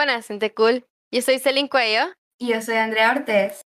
Buenas, 0.00 0.28
gente 0.28 0.54
cool. 0.54 0.86
Yo 1.12 1.20
soy 1.20 1.38
Celin 1.38 1.68
Cuello. 1.68 2.10
Y 2.38 2.54
yo 2.54 2.62
soy 2.62 2.76
Andrea 2.76 3.10
Ortez. 3.10 3.60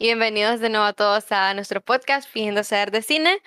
Y 0.00 0.06
bienvenidos 0.06 0.58
de 0.58 0.68
nuevo 0.68 0.84
a 0.84 0.92
todos 0.92 1.30
a 1.30 1.54
nuestro 1.54 1.80
podcast 1.80 2.28
Fingiendo 2.28 2.64
Ser 2.64 2.90
de 2.90 3.02
Cine. 3.02 3.40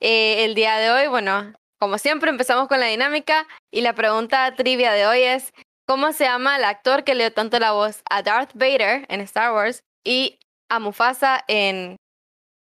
Eh, 0.00 0.46
el 0.46 0.54
día 0.54 0.78
de 0.78 0.90
hoy, 0.90 1.08
bueno, 1.08 1.52
como 1.78 1.98
siempre, 1.98 2.30
empezamos 2.30 2.68
con 2.68 2.80
la 2.80 2.86
dinámica. 2.86 3.46
Y 3.70 3.82
la 3.82 3.92
pregunta 3.92 4.54
trivia 4.56 4.92
de 4.92 5.06
hoy 5.06 5.24
es: 5.24 5.52
¿Cómo 5.86 6.14
se 6.14 6.24
llama 6.24 6.56
el 6.56 6.64
actor 6.64 7.04
que 7.04 7.14
le 7.14 7.24
dio 7.24 7.34
tanto 7.34 7.58
la 7.58 7.72
voz 7.72 8.02
a 8.08 8.22
Darth 8.22 8.52
Vader 8.54 9.04
en 9.10 9.20
Star 9.20 9.52
Wars 9.52 9.82
y 10.06 10.38
a 10.70 10.78
Mufasa 10.78 11.44
en 11.48 11.96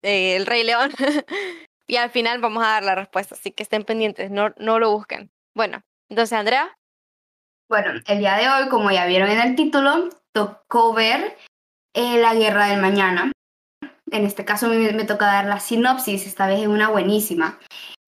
eh, 0.02 0.38
El 0.38 0.46
Rey 0.46 0.64
León? 0.64 0.92
y 1.90 1.98
al 1.98 2.10
final 2.10 2.40
vamos 2.40 2.64
a 2.64 2.68
dar 2.68 2.86
la 2.86 2.96
respuesta, 2.96 3.36
así 3.36 3.52
que 3.52 3.64
estén 3.64 3.84
pendientes, 3.84 4.32
no, 4.32 4.54
no 4.56 4.80
lo 4.80 4.92
busquen. 4.92 5.30
Bueno, 5.54 5.82
entonces, 6.10 6.32
Andrea. 6.40 6.77
Bueno, 7.70 7.92
el 8.08 8.20
día 8.20 8.36
de 8.38 8.48
hoy, 8.48 8.70
como 8.70 8.92
ya 8.92 9.06
vieron 9.06 9.30
en 9.30 9.42
el 9.42 9.56
título, 9.56 10.10
tocó 10.32 10.94
ver 10.94 11.38
eh, 11.94 12.18
La 12.20 12.34
Guerra 12.34 12.68
del 12.68 12.80
Mañana. 12.80 13.32
En 14.10 14.26
este 14.26 14.46
caso 14.46 14.70
me, 14.70 14.78
me 14.94 15.04
toca 15.04 15.26
dar 15.26 15.46
la 15.46 15.60
sinopsis, 15.60 16.26
esta 16.26 16.48
vez 16.48 16.62
es 16.62 16.68
una 16.68 16.88
buenísima. 16.90 17.60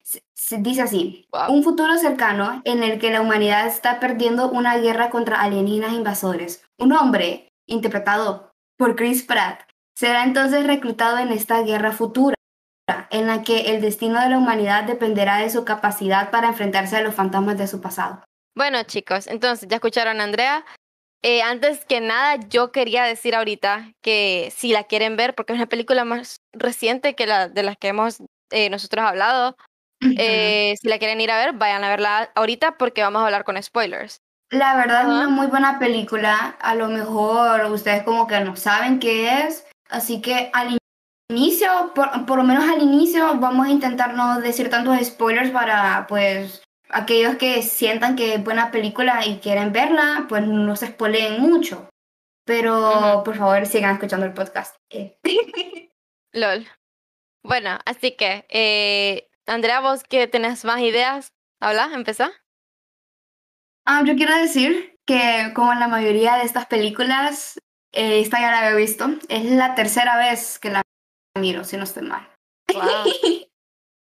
Se, 0.02 0.58
dice 0.60 0.82
así, 0.82 1.28
Wow. 1.32 1.52
un 1.52 1.64
futuro 1.64 1.98
cercano 1.98 2.62
en 2.64 2.84
el 2.84 3.00
que 3.00 3.12
la 3.12 3.22
humanidad 3.22 3.68
está 3.68 4.00
perdiendo 4.00 4.50
una 4.50 4.78
guerra 4.78 5.10
contra 5.10 5.42
alienígenas 5.42 5.94
invasores. 5.94 6.64
Un 6.80 6.94
hombre, 6.94 7.50
interpretado 7.68 8.52
por 8.78 8.96
Chris 8.96 9.24
Pratt, 9.24 9.62
será 9.96 10.24
entonces 10.24 10.66
reclutado 10.66 11.18
en 11.18 11.30
esta 11.30 11.62
guerra 11.64 11.92
futura, 11.92 12.36
en 13.12 13.28
la 13.28 13.44
que 13.44 13.76
el 13.76 13.82
destino 13.82 14.22
de 14.22 14.30
la 14.30 14.38
humanidad 14.38 14.86
dependerá 14.86 15.38
de 15.38 15.50
su 15.50 15.66
capacidad 15.66 16.32
para 16.32 16.48
enfrentarse 16.48 16.96
a 16.96 17.02
los 17.02 17.14
fantasmas 17.14 17.58
de 17.58 17.68
su 17.68 17.82
pasado. 17.82 18.24
Bueno, 18.60 18.84
chicos, 18.84 19.28
entonces 19.28 19.70
ya 19.70 19.78
escucharon 19.78 20.20
a 20.20 20.26
Andrea. 20.26 20.66
Eh, 21.24 21.42
antes 21.42 21.86
que 21.86 22.02
nada, 22.02 22.36
yo 22.50 22.74
quería 22.74 23.06
decir 23.06 23.34
ahorita 23.34 23.94
que 24.02 24.52
si 24.54 24.74
la 24.74 24.84
quieren 24.84 25.16
ver, 25.16 25.34
porque 25.34 25.54
es 25.54 25.60
una 25.60 25.70
película 25.70 26.04
más 26.04 26.42
reciente 26.52 27.16
que 27.16 27.26
la 27.26 27.48
de 27.48 27.64
las 27.64 27.78
que 27.78 27.88
hemos 27.88 28.22
eh, 28.52 28.70
nosotros 28.70 29.06
hablado, 29.06 29.56
eh, 30.02 30.76
si 30.78 30.90
la 30.90 31.00
quieren 31.00 31.22
ir 31.22 31.32
a 31.32 31.38
ver, 31.38 31.54
vayan 31.54 31.86
a 31.86 31.90
verla 31.90 32.32
ahorita 32.36 32.78
porque 32.78 33.02
vamos 33.02 33.22
a 33.22 33.28
hablar 33.28 33.46
con 33.46 33.64
spoilers. 33.64 34.20
La 34.52 34.76
verdad 34.76 35.04
es 35.04 35.08
una 35.08 35.30
muy 35.30 35.48
buena 35.48 35.80
película. 35.80 36.58
A 36.60 36.76
lo 36.76 36.90
mejor 36.90 37.64
ustedes 37.72 38.04
como 38.04 38.28
que 38.28 38.42
no 38.42 38.58
saben 38.58 39.00
qué 39.00 39.46
es. 39.46 39.66
Así 39.90 40.20
que 40.20 40.50
al 40.52 40.78
inicio, 41.30 41.94
por, 41.96 42.26
por 42.26 42.40
lo 42.40 42.44
menos 42.44 42.66
al 42.66 42.82
inicio, 42.82 43.38
vamos 43.40 43.68
a 43.68 43.72
intentar 43.72 44.16
no 44.16 44.42
decir 44.42 44.70
tantos 44.70 45.00
spoilers 45.02 45.52
para 45.52 46.08
pues 46.10 46.62
aquellos 46.90 47.36
que 47.38 47.62
sientan 47.62 48.16
que 48.16 48.36
es 48.36 48.44
buena 48.44 48.72
película 48.72 49.26
y 49.26 49.40
quieren 49.40 49.72
verla, 49.72 50.26
pues 50.28 50.46
no 50.46 50.76
se 50.76 50.88
spoileen 50.88 51.42
mucho. 51.42 51.90
Pero 52.46 53.22
por 53.24 53.38
favor 53.38 53.66
sigan 53.66 53.94
escuchando 53.94 54.26
el 54.26 54.34
podcast. 54.34 54.76
Eh. 54.90 55.20
LOL. 56.34 56.68
Bueno, 57.44 57.80
así 57.86 58.16
que, 58.16 58.46
eh, 58.50 59.30
Andrea, 59.46 59.80
vos 59.80 60.04
que 60.04 60.28
tenés 60.28 60.66
más 60.66 60.82
ideas, 60.82 61.30
habla, 61.62 61.92
empezá. 61.94 62.32
Ah, 63.86 64.04
yo 64.06 64.16
quiero 64.16 64.36
decir 64.36 64.98
que 65.06 65.52
como 65.56 65.74
en 65.74 65.80
la 65.80 65.88
mayoría 65.88 66.36
de 66.36 66.44
estas 66.44 66.68
películas, 66.68 67.60
eh, 67.92 68.20
esta 68.20 68.40
ya 68.40 68.52
la 68.52 68.60
había 68.60 68.76
visto. 68.76 69.08
Es 69.30 69.46
la 69.46 69.76
tercera 69.76 70.18
vez 70.18 70.60
que 70.60 70.70
la 70.70 70.82
miro, 71.40 71.64
si 71.64 71.78
no 71.78 71.84
estoy 71.84 72.04
mal. 72.04 72.28
Wow. 72.74 72.82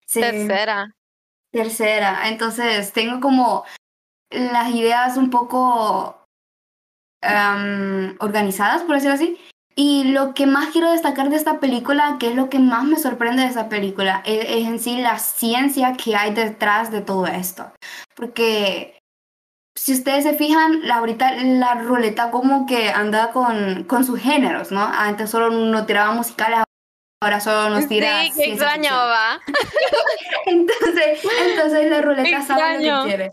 Sí, 0.07 0.21
Tercera. 0.21 0.95
Tercera. 1.55 2.29
Entonces 2.29 2.93
tengo 2.93 3.21
como 3.21 3.65
las 4.31 4.71
ideas 4.75 5.17
un 5.17 5.31
poco 5.31 6.27
am, 7.23 8.17
organizadas, 8.19 8.83
por 8.83 8.97
decirlo 8.97 9.15
así. 9.15 9.39
Y 9.77 10.05
lo 10.13 10.35
que 10.35 10.47
más 10.47 10.69
quiero 10.69 10.91
destacar 10.91 11.31
de 11.31 11.37
esta 11.37 11.59
película, 11.61 12.17
que 12.21 12.29
es 12.29 12.37
lo 12.37 12.49
que 12.49 12.59
más 12.59 12.85
me 12.85 12.99
sorprende 12.99 13.43
de 13.43 13.49
esta 13.49 13.69
película, 13.69 14.23
es, 14.25 14.45
es 14.49 14.67
en 14.67 14.79
sí 14.79 14.99
la 14.99 15.19
ciencia 15.19 15.95
que 15.95 16.15
hay 16.17 16.33
detrás 16.35 16.91
de 16.91 17.01
todo 17.01 17.27
esto. 17.27 17.73
Porque 18.15 18.99
si 19.77 19.93
ustedes 19.93 20.25
se 20.25 20.35
fijan, 20.35 20.87
la, 20.87 20.97
ahorita 20.97 21.35
la 21.43 21.75
ruleta 21.75 22.31
como 22.31 22.67
que 22.67 22.91
anda 22.91 23.33
con, 23.33 23.85
con 23.85 24.05
sus 24.05 24.21
géneros, 24.21 24.71
¿no? 24.71 24.83
Antes 24.83 25.31
solo 25.31 25.51
nos 25.51 25.87
tiraba 25.87 26.15
musicales, 26.15 26.61
ahora 27.25 27.41
solo 27.41 27.71
nos 27.71 27.89
tira 27.89 28.23
Sí, 28.25 28.33
qué 28.37 28.45
extraño, 28.51 28.93
va. 28.93 29.41
Entonces, 30.47 31.21
entonces 31.47 31.91
la 31.91 32.01
ruleta 32.03 32.43
sabe 32.43 32.87
lo 32.87 33.03
que 33.03 33.09
quiere. 33.09 33.33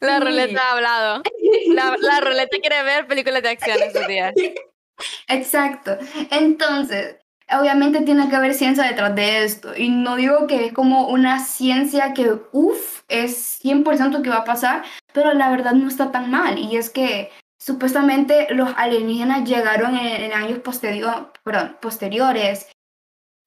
La 0.00 0.18
Sí. 0.18 0.24
ruleta 0.24 0.62
ha 0.62 0.72
hablado. 0.72 1.22
La, 1.68 1.96
la 1.98 2.20
ruleta 2.20 2.56
quiere 2.60 2.82
ver 2.84 3.06
películas 3.06 3.42
de 3.42 3.50
acción 3.50 3.82
estos 3.82 4.06
días. 4.06 4.32
Exacto. 5.28 5.98
Entonces, 6.30 7.16
obviamente 7.50 8.00
tiene 8.02 8.28
que 8.28 8.36
haber 8.36 8.54
ciencia 8.54 8.84
detrás 8.84 9.14
de 9.14 9.44
esto. 9.44 9.76
Y 9.76 9.88
no 9.90 10.16
digo 10.16 10.46
que 10.46 10.66
es 10.66 10.72
como 10.72 11.08
una 11.08 11.40
ciencia 11.40 12.14
que, 12.14 12.32
uff, 12.52 13.02
es 13.08 13.60
100% 13.62 14.22
que 14.22 14.30
va 14.30 14.36
a 14.36 14.44
pasar, 14.44 14.84
pero 15.12 15.34
la 15.34 15.50
verdad 15.50 15.72
no 15.72 15.88
está 15.88 16.10
tan 16.12 16.30
mal. 16.30 16.58
Y 16.58 16.76
es 16.76 16.88
que 16.90 17.30
supuestamente 17.58 18.46
los 18.54 18.70
alienígenas 18.76 19.48
llegaron 19.48 19.96
en, 19.96 20.22
en 20.22 20.32
años 20.32 20.60
posterior, 20.60 21.32
perdón, 21.42 21.76
posteriores 21.80 22.68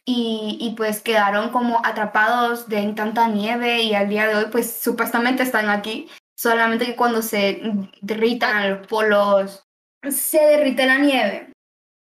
y, 0.07 0.57
y 0.61 0.73
pues 0.75 1.01
quedaron 1.01 1.49
como 1.49 1.85
atrapados 1.85 2.69
de 2.69 2.79
en 2.79 2.95
tanta 2.95 3.27
nieve 3.27 3.83
y 3.83 3.93
al 3.93 4.07
día 4.07 4.25
de 4.25 4.35
hoy 4.35 4.45
pues 4.49 4.71
supuestamente 4.71 5.43
están 5.43 5.69
aquí. 5.69 6.07
Solamente 6.37 6.85
que 6.85 6.95
cuando 6.95 7.21
se 7.21 7.61
derritan 8.01 8.69
los 8.69 8.87
polos, 8.87 9.63
se 10.09 10.39
derrite 10.39 10.85
la 10.85 10.99
nieve. 10.99 11.51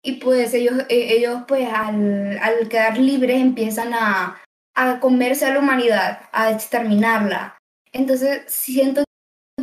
Y 0.03 0.13
pues 0.13 0.53
ellos, 0.55 0.79
eh, 0.89 1.15
ellos 1.15 1.43
pues 1.47 1.69
al, 1.71 2.39
al 2.39 2.67
quedar 2.69 2.97
libres 2.97 3.39
empiezan 3.39 3.93
a, 3.93 4.41
a 4.75 4.99
comerse 4.99 5.45
a 5.45 5.53
la 5.53 5.59
humanidad, 5.59 6.21
a 6.31 6.49
exterminarla. 6.49 7.57
Entonces 7.91 8.43
siento 8.47 9.03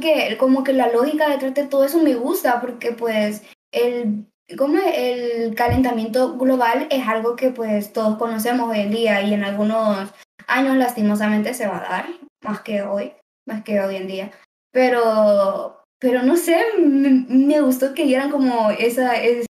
que 0.01 0.37
como 0.39 0.63
que 0.63 0.75
la 0.75 0.93
lógica 0.93 1.29
detrás 1.29 1.55
de 1.55 1.67
todo 1.67 1.85
eso 1.85 2.01
me 2.01 2.15
gusta 2.15 2.61
porque 2.61 2.93
pues 2.93 3.43
el, 3.73 4.27
como 4.57 4.79
el 4.79 5.55
calentamiento 5.55 6.39
global 6.39 6.87
es 6.91 7.07
algo 7.07 7.37
que 7.37 7.51
pues 7.51 7.93
todos 7.93 8.17
conocemos 8.17 8.71
hoy 8.71 8.81
en 8.81 8.91
día 8.91 9.23
y 9.23 9.35
en 9.35 9.45
algunos 9.45 10.11
años 10.47 10.77
lastimosamente 10.77 11.53
se 11.55 11.67
va 11.67 11.79
a 11.79 11.89
dar, 11.89 12.07
más 12.43 12.61
que 12.63 12.83
hoy, 12.83 13.13
más 13.47 13.63
que 13.63 13.81
hoy 13.81 13.97
en 13.97 14.07
día. 14.07 14.31
Pero, 14.73 15.83
pero 16.01 16.23
no 16.23 16.37
sé, 16.37 16.59
me, 16.79 17.27
me 17.29 17.61
gustó 17.61 17.93
que 17.95 18.05
dieran 18.05 18.31
como 18.31 18.71
esa, 18.71 19.17
es- 19.17 19.47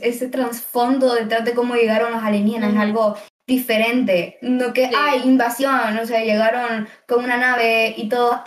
ese 0.00 0.28
trasfondo 0.28 1.14
detrás 1.14 1.44
de 1.44 1.54
cómo 1.54 1.74
llegaron 1.74 2.12
los 2.12 2.22
alienígenas, 2.22 2.72
Ujú. 2.72 2.80
algo 2.82 3.16
diferente. 3.46 4.38
No 4.42 4.72
que, 4.72 4.86
Sí. 4.88 4.92
ay, 4.96 5.20
invasión, 5.24 5.98
o 5.98 6.06
sea, 6.06 6.22
llegaron 6.24 6.88
con 7.06 7.24
una 7.24 7.36
nave 7.36 7.94
y 7.96 8.08
todo, 8.08 8.32
¡ah! 8.32 8.44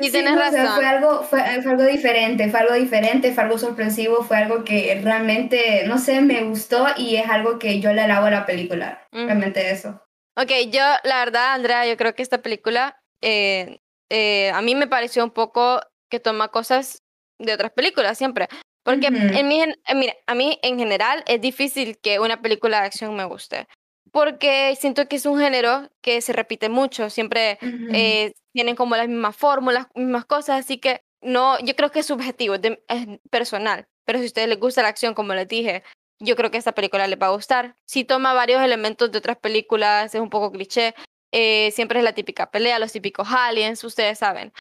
Y 0.00 0.10
tienes 0.12 0.34
no, 0.34 0.46
o 0.46 0.50
sea, 0.50 0.62
razón. 0.64 0.74
fue 0.76 0.86
algo, 0.86 1.22
fue, 1.24 1.40
fue 1.62 1.72
algo 1.72 1.84
diferente, 1.84 2.48
fue 2.50 2.60
algo 2.60 2.74
diferente, 2.74 3.32
fue 3.32 3.42
algo 3.44 3.58
sorpresivo, 3.58 4.22
fue 4.22 4.36
algo 4.36 4.64
que 4.64 5.00
realmente, 5.02 5.84
no 5.86 5.98
sé, 5.98 6.20
me 6.20 6.42
gustó 6.44 6.86
y 6.96 7.16
es 7.16 7.28
algo 7.28 7.58
que 7.58 7.80
yo 7.80 7.92
le 7.92 8.02
alabo 8.02 8.26
a 8.26 8.30
la 8.30 8.46
película. 8.46 9.06
Ujú. 9.12 9.24
Realmente 9.26 9.70
eso. 9.70 10.00
Ok, 10.36 10.50
yo, 10.70 10.82
la 11.04 11.18
verdad, 11.24 11.54
Andrea, 11.54 11.86
yo 11.86 11.96
creo 11.96 12.14
que 12.14 12.22
esta 12.22 12.40
película 12.42 13.00
eh, 13.22 13.80
eh, 14.08 14.50
a 14.54 14.62
mí 14.62 14.74
me 14.74 14.86
pareció 14.86 15.24
un 15.24 15.30
poco 15.30 15.80
que 16.08 16.20
toma 16.20 16.48
cosas 16.48 17.02
de 17.38 17.52
otras 17.52 17.72
películas 17.72 18.16
siempre. 18.16 18.48
Porque 18.82 19.08
Ujú. 19.08 19.16
en 19.18 19.46
mi, 19.48 19.62
mira, 19.94 20.14
a 20.26 20.34
mí 20.34 20.58
en 20.62 20.78
general 20.78 21.22
es 21.26 21.40
difícil 21.40 21.98
que 21.98 22.18
una 22.18 22.40
película 22.40 22.80
de 22.80 22.86
acción 22.86 23.14
me 23.14 23.24
guste. 23.24 23.66
Porque 24.12 24.74
siento 24.78 25.06
que 25.08 25.16
es 25.16 25.26
un 25.26 25.38
género 25.38 25.88
que 26.00 26.20
se 26.20 26.32
repite 26.32 26.68
mucho, 26.68 27.10
siempre 27.10 27.58
Ujú. 27.62 27.88
eh, 27.92 28.32
tienen 28.52 28.76
como 28.76 28.96
las 28.96 29.08
mismas 29.08 29.36
fórmulas, 29.36 29.86
mismas 29.94 30.24
cosas, 30.24 30.60
así 30.64 30.78
que 30.78 31.02
no, 31.22 31.58
yo 31.60 31.76
creo 31.76 31.90
que 31.90 32.00
es 32.00 32.06
subjetivo, 32.06 32.54
es 32.54 32.62
de- 32.62 32.82
es 32.88 33.06
personal. 33.30 33.86
Pero 34.04 34.18
si 34.18 34.24
a 34.24 34.26
ustedes 34.26 34.48
les 34.48 34.58
gusta 34.58 34.82
la 34.82 34.88
acción, 34.88 35.14
como 35.14 35.34
les 35.34 35.46
dije, 35.46 35.82
yo 36.18 36.34
creo 36.36 36.50
que 36.50 36.58
esta 36.58 36.72
película 36.72 37.06
les 37.06 37.18
va 37.20 37.26
a 37.28 37.30
gustar. 37.30 37.76
Si 37.86 38.04
toma 38.04 38.32
varios 38.34 38.62
elementos 38.62 39.10
de 39.12 39.18
otras 39.18 39.36
películas, 39.38 40.14
es 40.14 40.20
un 40.20 40.30
poco 40.30 40.50
cliché, 40.50 40.94
eh, 41.32 41.70
siempre 41.72 41.98
es 42.00 42.04
la 42.04 42.12
típica 42.14 42.50
pelea, 42.50 42.78
los 42.78 42.92
típicos 42.92 43.28
aliens, 43.30 43.84
ustedes 43.84 44.18
saben. 44.18 44.52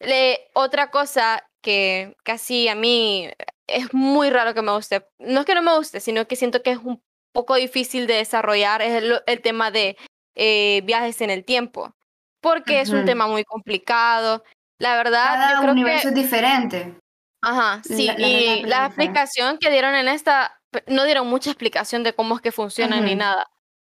Le- 0.00 0.48
otra 0.54 0.90
cosa 0.90 1.44
que 1.62 2.16
casi 2.24 2.68
a 2.68 2.74
mí 2.74 3.28
es 3.66 3.92
muy 3.94 4.30
raro 4.30 4.54
que 4.54 4.62
me 4.62 4.72
guste, 4.72 5.06
no 5.18 5.40
es 5.40 5.46
que 5.46 5.54
no 5.54 5.62
me 5.62 5.76
guste, 5.76 6.00
sino 6.00 6.26
que 6.26 6.36
siento 6.36 6.62
que 6.62 6.70
es 6.72 6.78
un 6.78 7.02
poco 7.34 7.56
difícil 7.56 8.06
de 8.06 8.14
desarrollar, 8.14 8.80
es 8.80 9.02
el, 9.02 9.20
el 9.26 9.40
tema 9.42 9.70
de 9.70 9.98
eh, 10.36 10.80
viajes 10.84 11.20
en 11.20 11.30
el 11.30 11.44
tiempo, 11.44 11.94
porque 12.40 12.80
es 12.80 12.90
un 12.90 13.04
tema 13.04 13.26
muy 13.26 13.44
complicado. 13.44 14.42
La 14.78 14.96
verdad, 14.96 15.34
Cada 15.34 15.52
yo 15.54 15.60
creo 15.60 15.72
universo 15.72 16.02
que... 16.04 16.08
es 16.08 16.14
diferente. 16.14 16.96
Ajá, 17.42 17.82
sí, 17.84 18.06
La- 18.06 18.14
la 18.16 18.28
y 18.28 18.62
la 18.62 18.86
explicación 18.86 19.58
que 19.58 19.70
dieron 19.70 19.94
en 19.94 20.08
esta, 20.08 20.58
no 20.86 21.04
dieron 21.04 21.26
mucha 21.26 21.50
explicación 21.50 22.02
de 22.02 22.14
cómo 22.14 22.36
es 22.36 22.40
que 22.40 22.52
funcionan 22.52 23.04
ni 23.04 23.10
Ujú. 23.12 23.18
nada. 23.18 23.50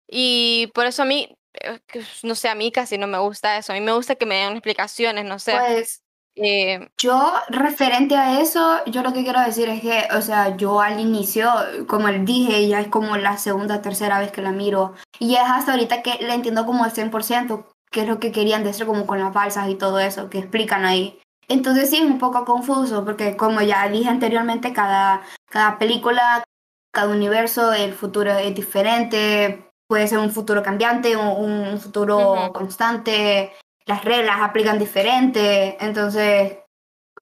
Y 0.07 0.71
por 0.75 0.87
eso 0.87 1.03
a 1.03 1.07
mí, 1.07 1.37
eh, 1.55 1.81
no 2.23 2.35
sé, 2.35 2.49
a 2.49 2.55
mí 2.55 2.71
casi 2.71 2.99
no 2.99 3.07
me 3.07 3.19
gusta 3.19 3.57
eso. 3.57 3.73
A 3.73 3.75
mí 3.75 3.81
me 3.81 3.93
gusta 3.93 4.15
que 4.17 4.27
me 4.27 4.37
den 4.37 4.53
explicaciones, 4.53 5.25
no 5.25 5.39
sé. 5.39 5.53
Pues 5.59 6.03
Eh, 6.37 6.89
yo, 6.97 7.33
referente 7.49 8.17
a 8.17 8.41
eso, 8.41 8.85
yo 8.87 9.03
lo 9.03 9.13
que 9.13 9.25
quiero 9.25 9.41
decir 9.41 9.69
es 9.69 9.81
que, 9.81 10.09
o 10.17 10.23
sea, 10.23 10.57
yo 10.57 10.81
al 10.81 11.01
inicio, 11.01 11.51
como 11.87 12.09
les 12.09 12.25
dije, 12.25 12.69
ya 12.69 12.81
es 12.81 12.89
como 12.89 13.17
la 13.17 13.37
segunda, 13.37 13.83
tercera 13.83 14.19
vez 14.19 14.33
que 14.33 14.43
la 14.43 14.53
miro. 14.53 14.95
Y 15.19 15.35
es 15.35 15.43
hasta 15.45 15.73
ahorita 15.73 16.03
que 16.03 16.19
la 16.25 16.35
entiendo 16.35 16.67
como 16.67 16.85
al 16.85 16.93
100%, 16.93 17.67
que 17.91 18.03
es 18.03 18.09
lo 18.09 18.21
que 18.21 18.33
querían 18.33 18.65
decir 18.65 18.87
como 18.87 19.07
con 19.07 19.19
las 19.19 19.33
balsas 19.33 19.69
y 19.69 19.75
todo 19.75 19.99
eso, 19.99 20.31
que 20.31 20.39
explican 20.39 20.85
ahí. 20.85 21.21
Entonces 21.49 21.91
sí, 21.91 21.97
es 21.97 22.03
un 22.03 22.19
poco 22.19 22.45
confuso, 22.45 23.05
porque 23.05 23.37
como 23.37 23.61
ya 23.61 23.89
dije 23.89 24.09
anteriormente, 24.09 24.73
cada, 24.73 25.23
cada 25.51 25.79
película, 25.79 26.45
cada 26.93 27.13
universo, 27.13 27.73
el 27.73 27.93
futuro 27.93 28.31
es 28.33 28.55
diferente, 28.55 29.69
puede 29.89 30.07
ser 30.07 30.19
un 30.19 30.31
futuro 30.31 30.63
cambiante, 30.63 31.17
un, 31.17 31.27
un 31.27 31.81
futuro 31.81 32.53
constante, 32.55 33.53
las 33.87 34.05
reglas 34.05 34.41
aplican 34.41 34.79
diferente, 34.79 35.77
entonces 35.81 36.59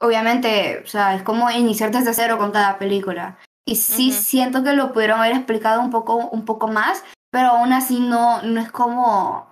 obviamente, 0.00 0.82
o 0.84 0.86
sea, 0.86 1.14
es 1.14 1.22
como 1.22 1.50
iniciar 1.50 1.90
desde 1.90 2.14
cero 2.14 2.38
con 2.38 2.52
cada 2.52 2.78
película. 2.78 3.38
Y 3.66 3.76
sí 3.76 4.12
siento 4.12 4.62
que 4.62 4.72
lo 4.72 4.92
pudieron 4.92 5.20
haber 5.20 5.36
explicado 5.36 5.82
un 5.82 5.90
poco, 5.90 6.16
un 6.16 6.44
poco 6.44 6.68
más, 6.68 7.04
pero 7.30 7.48
aún 7.48 7.72
así 7.72 8.00
no, 8.00 8.42
no 8.42 8.60
es 8.60 8.70
como... 8.70 9.48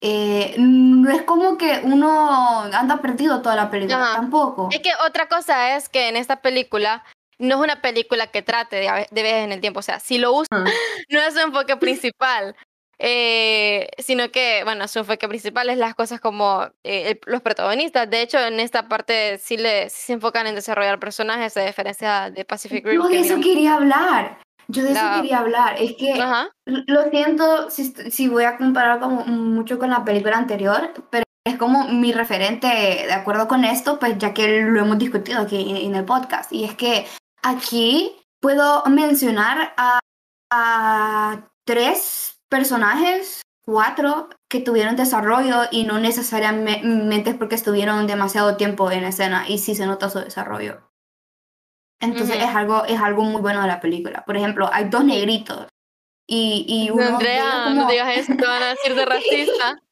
Eh, 0.00 0.54
no 0.56 1.10
es 1.10 1.22
como 1.22 1.58
que 1.58 1.80
uno 1.82 2.62
anda 2.72 3.02
perdido 3.02 3.42
toda 3.42 3.56
la 3.56 3.70
película, 3.70 4.12
tampoco. 4.14 4.68
Es 4.70 4.80
que 4.80 4.92
otra 5.06 5.28
cosa 5.28 5.76
es 5.76 5.88
que 5.88 6.08
en 6.08 6.16
esta 6.16 6.40
película 6.40 7.04
no 7.38 7.56
es 7.56 7.60
una 7.60 7.82
película 7.82 8.28
que 8.28 8.40
trate 8.40 8.76
de, 8.76 9.08
de 9.10 9.22
viajes 9.22 9.44
en 9.44 9.52
el 9.52 9.60
tiempo, 9.60 9.80
o 9.80 9.82
sea, 9.82 9.98
si 9.98 10.16
lo 10.16 10.32
usa, 10.32 10.46
no 11.10 11.20
es 11.20 11.34
su 11.34 11.40
enfoque 11.40 11.76
principal. 11.76 12.54
Eh, 13.04 13.88
sino 13.98 14.30
que, 14.30 14.62
bueno, 14.62 14.86
su 14.86 15.00
enfoque 15.00 15.26
principal 15.26 15.68
es 15.68 15.76
las 15.76 15.96
cosas 15.96 16.20
como 16.20 16.68
eh, 16.84 17.18
los 17.26 17.42
protagonistas. 17.42 18.08
De 18.08 18.22
hecho, 18.22 18.38
en 18.38 18.60
esta 18.60 18.88
parte 18.88 19.38
sí, 19.38 19.56
le, 19.56 19.90
se 19.90 20.12
enfocan 20.12 20.46
en 20.46 20.54
desarrollar 20.54 21.00
personajes, 21.00 21.56
a 21.56 21.64
diferencia 21.64 22.30
de 22.30 22.44
Pacific 22.44 22.86
Rim. 22.86 23.02
Yo 23.02 23.08
de 23.08 23.18
eso 23.18 23.40
quería 23.40 23.74
hablar. 23.74 24.38
Yo 24.68 24.84
de 24.84 24.92
eso 24.92 25.04
quería 25.16 25.40
hablar. 25.40 25.74
Es 25.80 25.96
que 25.96 26.14
lo 26.64 27.10
siento 27.10 27.70
si, 27.70 27.92
si 28.08 28.28
voy 28.28 28.44
a 28.44 28.56
comparar 28.56 29.00
como 29.00 29.24
mucho 29.24 29.80
con 29.80 29.90
la 29.90 30.04
película 30.04 30.38
anterior, 30.38 30.92
pero 31.10 31.24
es 31.44 31.56
como 31.56 31.88
mi 31.88 32.12
referente 32.12 32.68
de 32.68 33.12
acuerdo 33.12 33.48
con 33.48 33.64
esto, 33.64 33.98
pues 33.98 34.16
ya 34.18 34.32
que 34.32 34.60
lo 34.62 34.78
hemos 34.78 34.98
discutido 34.98 35.40
aquí 35.40 35.84
en 35.84 35.96
el 35.96 36.04
podcast. 36.04 36.52
Y 36.52 36.62
es 36.62 36.76
que 36.76 37.04
aquí 37.42 38.14
puedo 38.40 38.84
mencionar 38.84 39.74
a, 39.76 39.98
a 40.52 41.48
tres 41.64 42.38
personajes, 42.52 43.40
cuatro, 43.64 44.28
que 44.50 44.60
tuvieron 44.60 44.94
desarrollo 44.94 45.62
y 45.70 45.84
no 45.84 45.98
necesariamente 45.98 47.30
es 47.30 47.36
porque 47.36 47.54
estuvieron 47.54 48.06
demasiado 48.06 48.58
tiempo 48.58 48.90
en 48.90 49.04
escena 49.04 49.46
y 49.48 49.56
sí 49.56 49.74
se 49.74 49.86
nota 49.86 50.10
su 50.10 50.18
desarrollo. 50.18 50.86
Entonces 51.98 52.36
es, 52.36 52.54
algo, 52.54 52.84
es 52.84 53.00
algo 53.00 53.22
muy 53.22 53.40
bueno 53.40 53.62
de 53.62 53.68
la 53.68 53.80
película. 53.80 54.22
Por 54.26 54.36
ejemplo, 54.36 54.68
hay 54.70 54.90
dos 54.90 55.02
negritos 55.02 55.66
y, 56.28 56.66
y 56.68 56.90
uno... 56.90 57.04
Andrea, 57.04 57.70
no 57.70 57.88
digas 57.88 58.18
eso, 58.18 58.34
te 58.36 58.46
van 58.46 58.62
a 58.62 58.68
decir 58.68 58.94
de 58.94 59.06
racista. 59.06 59.82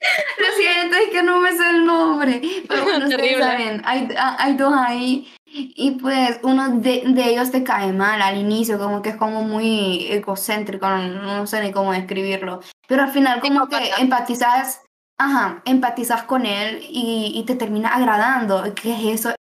Lo 0.38 0.52
siento, 0.56 0.96
es 0.96 1.10
que 1.10 1.22
no 1.22 1.40
me 1.40 1.52
sé 1.52 1.68
el 1.68 1.84
nombre. 1.84 2.40
Pero 2.66 2.84
bueno, 2.84 3.06
ustedes 3.08 3.38
saben, 3.38 3.82
hay, 3.84 4.08
hay 4.16 4.56
dos 4.56 4.72
ahí 4.74 5.30
y 5.56 5.92
pues 5.92 6.40
uno 6.42 6.80
de, 6.80 7.02
de, 7.06 7.30
ellos 7.30 7.52
te 7.52 7.62
cae 7.62 7.92
mal 7.92 8.20
al 8.20 8.38
inicio, 8.38 8.76
como 8.76 9.02
que 9.02 9.10
es 9.10 9.16
como 9.16 9.42
muy 9.42 10.06
egocéntrico, 10.10 10.88
no, 10.88 11.46
sé 11.46 11.62
ni 11.62 11.70
cómo 11.70 11.92
describirlo. 11.92 12.60
Pero 12.88 13.02
al 13.02 13.12
final 13.12 13.40
como 13.40 13.68
que 13.68 13.76
empatizas, 13.98 14.82
ajá, 15.16 15.62
empatizas 15.64 16.24
con 16.24 16.44
él 16.44 16.80
y, 16.90 17.32
y, 17.34 17.44
te 17.44 17.54
termina 17.54 17.94
agradando. 17.94 18.74
que 18.74 18.94
es 18.94 19.20
eso? 19.20 19.34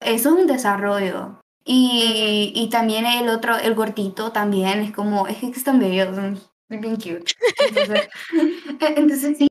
Eso 0.00 0.28
es 0.28 0.34
un 0.34 0.46
desarrollo. 0.46 1.40
Y, 1.64 2.52
y 2.54 2.70
también 2.70 3.04
el 3.06 3.28
otro, 3.28 3.56
el 3.56 3.74
gordito 3.74 4.30
también, 4.30 4.80
es 4.80 4.92
como, 4.92 5.26
es 5.26 5.38
que 5.38 5.48
están 5.48 5.80
bellos, 5.80 6.16
bien 6.68 6.94
cute. 6.94 7.34
Entonces, 7.58 8.08
entonces 8.96 9.38
sí, 9.38 9.48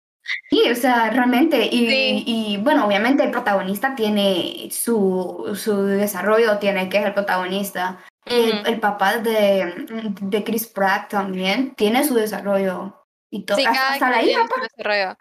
Sí, 0.49 0.69
o 0.69 0.75
sea, 0.75 1.09
realmente, 1.09 1.69
y, 1.71 2.23
y, 2.25 2.57
bueno, 2.57 2.85
obviamente 2.85 3.23
el 3.23 3.31
protagonista 3.31 3.95
tiene 3.95 4.69
su, 4.71 5.53
su 5.55 5.83
desarrollo, 5.83 6.57
tiene 6.57 6.89
que 6.89 6.97
es 6.97 7.05
el 7.05 7.13
protagonista. 7.13 8.03
el, 8.25 8.79
papá 8.79 9.17
de, 9.17 9.85
de 10.21 10.43
Chris 10.43 10.67
Pratt 10.67 11.09
también 11.09 11.75
tiene 11.75 12.07
su 12.07 12.15
desarrollo. 12.15 13.05
Y 13.29 13.43
todo, 13.43 13.57
sí, 13.57 13.65
hasta, 13.65 14.09
la 14.09 14.23
hija. 14.23 14.47
Desarrollo. 14.77 15.17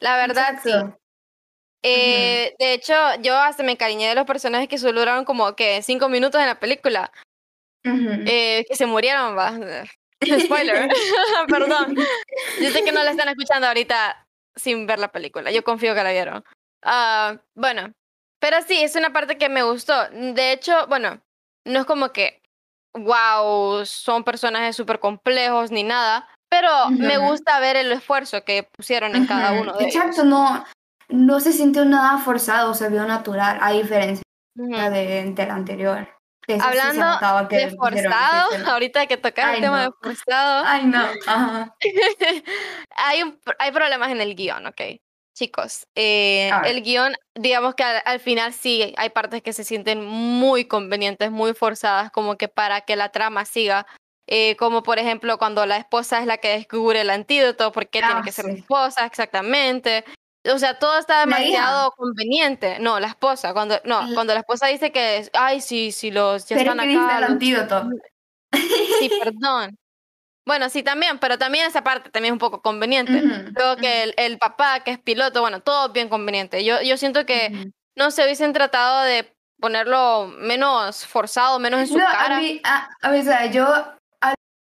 La 0.00 0.16
verdad, 0.16 0.60
sí. 0.62 0.72
Eh, 1.82 2.54
De 2.58 2.72
hecho, 2.72 2.94
yo 3.22 3.36
hasta 3.36 3.62
me 3.62 3.72
encariñé 3.72 4.08
de 4.08 4.14
los 4.14 4.26
personajes 4.26 4.68
que 4.68 4.78
solo 4.78 5.00
duraron 5.00 5.24
como 5.24 5.54
que 5.54 5.82
cinco 5.82 6.08
minutos 6.08 6.40
en 6.40 6.48
la 6.48 6.58
película. 6.60 7.12
eh, 7.84 8.64
que 8.68 8.76
se 8.76 8.86
murieron, 8.86 9.36
va. 9.36 9.52
Spoiler. 10.40 10.88
Perdón. 11.48 11.94
Yo 12.60 12.70
sé 12.70 12.82
que 12.82 12.92
no 12.92 13.02
la 13.04 13.10
están 13.10 13.28
escuchando 13.28 13.66
ahorita 13.68 14.25
sin 14.56 14.86
ver 14.86 14.98
la 14.98 15.12
película. 15.12 15.50
Yo 15.50 15.62
confío 15.62 15.94
que 15.94 16.02
la 16.02 16.12
vieron. 16.12 16.44
Uh, 16.84 17.38
bueno, 17.54 17.92
pero 18.40 18.58
sí, 18.66 18.82
es 18.82 18.96
una 18.96 19.12
parte 19.12 19.38
que 19.38 19.48
me 19.48 19.62
gustó. 19.62 20.08
De 20.10 20.52
hecho, 20.52 20.86
bueno, 20.88 21.20
no 21.64 21.80
es 21.80 21.86
como 21.86 22.10
que, 22.12 22.42
wow, 22.94 23.84
son 23.84 24.24
personajes 24.24 24.76
súper 24.76 25.00
complejos 25.00 25.70
ni 25.70 25.82
nada, 25.82 26.28
pero 26.48 26.90
me 26.90 27.18
gusta 27.18 27.58
ver 27.60 27.76
el 27.76 27.92
esfuerzo 27.92 28.44
que 28.44 28.68
pusieron 28.76 29.14
en 29.16 29.26
cada 29.26 29.52
uno 29.60 29.72
de 29.74 29.84
Exacto, 29.84 30.24
no, 30.24 30.64
no 31.08 31.40
se 31.40 31.52
sintió 31.52 31.84
nada 31.84 32.18
forzado, 32.18 32.74
se 32.74 32.88
vio 32.88 33.04
natural, 33.04 33.58
a 33.60 33.72
diferencia 33.72 34.22
de, 34.54 35.32
del 35.34 35.50
anterior. 35.50 36.15
Hablando 36.60 37.48
de 37.48 37.70
forzado, 37.70 38.50
ahorita 38.72 39.06
que 39.06 39.16
tocar 39.16 39.54
el 39.54 39.60
tema 39.60 39.82
de 39.82 39.90
forzado. 40.02 40.64
Ay, 40.66 40.84
no. 40.86 41.04
hay, 42.96 43.22
un, 43.22 43.40
hay 43.58 43.72
problemas 43.72 44.10
en 44.10 44.20
el 44.20 44.34
guion, 44.34 44.66
¿ok? 44.66 44.80
Chicos, 45.34 45.86
eh, 45.94 46.50
el 46.64 46.82
guion, 46.82 47.14
digamos 47.34 47.74
que 47.74 47.82
al, 47.82 48.20
final 48.20 48.54
sí 48.54 48.94
hay 48.96 49.10
partes 49.10 49.42
que 49.42 49.52
se 49.52 49.64
sienten 49.64 50.04
muy 50.04 50.64
convenientes, 50.64 51.30
muy 51.30 51.52
forzadas, 51.52 52.10
como 52.10 52.36
que 52.36 52.48
para 52.48 52.80
que 52.82 52.96
la 52.96 53.10
trama 53.10 53.44
siga. 53.44 53.86
Eh, 54.28 54.56
como 54.56 54.82
por 54.82 54.98
ejemplo 54.98 55.38
cuando 55.38 55.66
la 55.66 55.76
esposa 55.76 56.18
es 56.18 56.26
la 56.26 56.38
que 56.38 56.48
descubre 56.48 57.02
el 57.02 57.10
antídoto, 57.10 57.70
porque 57.70 58.00
tiene 58.00 58.22
que 58.24 58.32
ser 58.32 58.46
la 58.46 58.54
esposa 58.54 59.06
exactamente 59.06 60.04
o 60.52 60.58
sea, 60.58 60.78
todo 60.78 60.98
está 60.98 61.20
demasiado 61.20 61.92
conveniente. 61.92 62.78
No, 62.78 63.00
la 63.00 63.08
esposa, 63.08 63.52
cuando, 63.52 63.80
no, 63.84 64.00
cuando 64.14 64.34
la 64.34 64.40
esposa 64.40 64.66
dice 64.66 64.92
que, 64.92 65.28
ay, 65.32 65.60
sí, 65.60 65.92
sí, 65.92 66.10
los 66.10 66.46
ya 66.46 66.56
están 66.56 66.80
acá. 66.80 67.18
el 67.18 67.24
antídoto. 67.24 67.88
Sí, 68.52 69.10
perdón. 69.22 69.78
Bueno, 70.46 70.68
sí, 70.68 70.84
también, 70.84 71.18
pero 71.18 71.38
también 71.38 71.66
esa 71.66 71.82
parte 71.82 72.10
también 72.10 72.32
es 72.32 72.36
un 72.36 72.38
poco 72.38 72.62
conveniente. 72.62 73.20
Creo 73.52 73.76
que 73.76 74.04
el, 74.04 74.14
el, 74.16 74.38
papá, 74.38 74.80
que 74.80 74.92
es 74.92 74.98
piloto, 74.98 75.40
bueno, 75.40 75.60
todo 75.60 75.88
bien 75.88 76.08
conveniente. 76.08 76.64
Yo, 76.64 76.80
yo 76.82 76.96
siento 76.96 77.26
que 77.26 77.72
no 77.96 78.12
se 78.12 78.22
hubiesen 78.22 78.52
tratado 78.52 79.02
de 79.02 79.34
ponerlo 79.60 80.28
menos 80.28 81.04
forzado, 81.04 81.58
menos 81.58 81.80
en 81.80 81.88
su 81.88 81.96
cara. 81.96 82.36
A, 82.36 82.40
mí, 82.40 82.60
a, 82.62 82.88
a 83.02 83.46
yo 83.46 83.66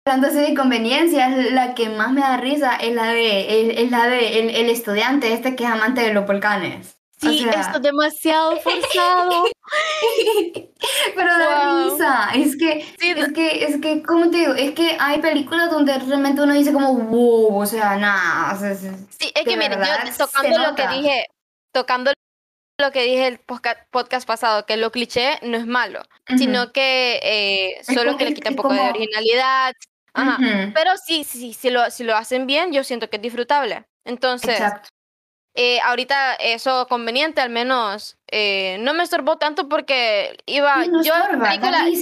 Hablando 0.06 0.28
así 0.28 0.38
de 0.38 0.54
conveniencias, 0.54 1.36
la 1.50 1.74
que 1.74 1.88
más 1.88 2.12
me 2.12 2.20
da 2.20 2.36
risa 2.36 2.76
es 2.76 2.94
la 2.94 3.08
de, 3.08 3.82
es, 3.82 3.90
la 3.90 4.06
de 4.06 4.38
el, 4.38 4.70
estudiante 4.70 5.32
este 5.32 5.56
que 5.56 5.64
es 5.64 5.70
amante 5.70 6.00
de 6.00 6.14
los 6.14 6.24
volcanes. 6.24 6.96
Sí, 7.20 7.44
esto 7.44 7.78
es 7.78 7.82
demasiado 7.82 8.56
forzado. 8.60 9.46
Pero 11.12 11.38
da 11.38 11.84
risa. 11.90 12.28
Es 12.36 12.56
que, 12.56 12.86
es 13.00 13.32
que, 13.32 13.64
es 13.64 13.80
que, 13.80 14.04
¿cómo 14.04 14.30
te 14.30 14.36
digo? 14.36 14.52
Es 14.52 14.74
que 14.74 14.96
hay 15.00 15.20
películas 15.20 15.72
donde 15.72 15.98
realmente 15.98 16.40
uno 16.40 16.54
dice 16.54 16.72
como, 16.72 16.92
wow, 16.94 17.62
o 17.62 17.66
sea, 17.66 17.96
nada. 17.96 18.56
sí, 18.76 19.32
es 19.34 19.44
que 19.44 19.56
mire, 19.56 19.74
yo 19.74 20.24
tocando 20.24 20.58
lo 20.58 20.74
que 20.76 20.86
dije, 20.86 21.26
tocando 21.72 22.12
lo 22.78 22.92
que 22.92 23.02
dije 23.02 23.26
el 23.26 23.40
podcast 23.40 24.24
pasado, 24.24 24.66
que 24.66 24.76
lo 24.76 24.92
cliché 24.92 25.40
no 25.42 25.56
es 25.56 25.66
malo, 25.66 26.02
sino 26.38 26.70
que 26.70 27.18
eh, 27.24 27.82
solo 27.82 28.16
que 28.16 28.26
le 28.26 28.34
quita 28.34 28.50
un 28.50 28.56
poco 28.56 28.72
de 28.72 28.80
originalidad, 28.80 29.74
pero 30.74 30.96
sí, 30.96 31.24
sí, 31.24 31.52
si 31.52 31.70
lo, 31.70 31.90
si 31.90 32.04
lo 32.04 32.16
hacen 32.16 32.46
bien, 32.46 32.72
yo 32.72 32.84
siento 32.84 33.08
que 33.10 33.16
es 33.16 33.22
disfrutable. 33.22 33.84
Entonces, 34.04 34.60
eh, 35.58 35.80
ahorita 35.80 36.34
eso 36.34 36.86
conveniente, 36.86 37.40
al 37.40 37.48
menos 37.48 38.18
eh, 38.30 38.76
no 38.80 38.92
me 38.92 39.02
estorbó 39.02 39.38
tanto 39.38 39.70
porque 39.70 40.36
iba, 40.44 40.84
yo, 41.02 41.14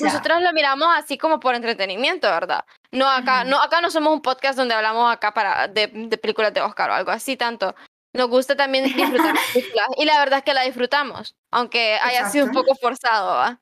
nosotros 0.02 0.42
lo 0.42 0.52
miramos 0.52 0.88
así 0.96 1.16
como 1.16 1.38
por 1.38 1.54
entretenimiento, 1.54 2.28
¿verdad? 2.28 2.64
No 2.90 3.08
acá, 3.08 3.44
no 3.44 3.62
acá 3.62 3.80
no 3.80 3.90
somos 3.90 4.12
un 4.12 4.22
podcast 4.22 4.58
donde 4.58 4.74
hablamos 4.74 5.12
acá 5.12 5.32
para 5.32 5.68
de, 5.68 5.86
de 5.86 6.18
películas 6.18 6.52
de 6.52 6.62
Oscar 6.62 6.90
o 6.90 6.94
algo 6.94 7.12
así 7.12 7.36
tanto. 7.36 7.76
Nos 8.12 8.28
gusta 8.28 8.56
también 8.56 8.84
disfrutar 8.84 9.34
películas 9.52 9.86
y 9.98 10.04
la 10.04 10.18
verdad 10.18 10.38
es 10.38 10.44
que 10.44 10.54
la 10.54 10.62
disfrutamos, 10.62 11.36
aunque 11.52 11.94
haya 12.02 12.28
sido 12.30 12.46
un 12.46 12.52
poco 12.52 12.74
forzado, 12.74 13.36
¿va? 13.36 13.60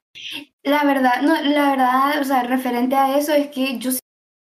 La 0.62 0.85
verdad, 0.85 1.21
no, 1.21 1.38
la 1.42 1.71
verdad, 1.71 2.21
o 2.21 2.25
sea, 2.25 2.44
referente 2.44 2.94
a 2.97 3.18
eso 3.18 3.32
es 3.32 3.49
que 3.49 3.78
yo 3.78 3.90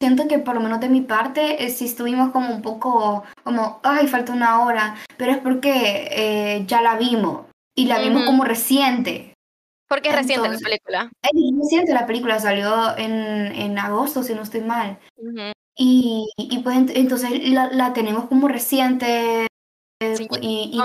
siento 0.03 0.27
que 0.27 0.41
por 0.41 0.57
lo 0.57 0.61
menos 0.61 0.81
de 0.81 0.89
mi 0.89 1.01
parte, 1.01 1.65
eh, 1.65 1.71
sí 1.71 1.85
estuvimos 1.85 2.33
como 2.33 2.53
un 2.53 2.61
poco 2.61 3.23
como, 3.45 3.79
ay, 3.85 4.09
falta 4.09 4.33
una 4.33 4.65
hora, 4.65 4.97
pero 5.17 5.31
es 5.31 5.39
porque 5.39 6.09
eh, 6.11 6.65
ya 6.67 6.83
la 6.83 6.97
vimos. 6.97 7.47
y 7.77 7.87
la 7.87 8.01
vimos 8.01 8.25
como 8.25 8.43
reciente. 8.43 9.33
Porque 9.89 10.09
es 10.09 10.17
reciente 10.17 10.49
la 10.49 10.59
película. 10.59 11.11
Es 11.23 11.31
reciente 11.57 11.95
la 11.95 12.07
película, 12.07 12.41
salió 12.41 12.99
en, 12.99 13.13
en 13.55 13.79
agosto, 13.79 14.25
si 14.25 14.35
no 14.35 14.43
estoy 14.43 14.63
mal. 14.63 14.99
y, 15.77 16.29
y, 16.37 16.59
pues 16.59 16.77
entonces 16.97 17.49
la, 17.49 17.69
la 17.71 17.93
tenemos 17.93 18.25
como 18.25 18.49
reciente, 18.49 19.47
y, 20.41 20.77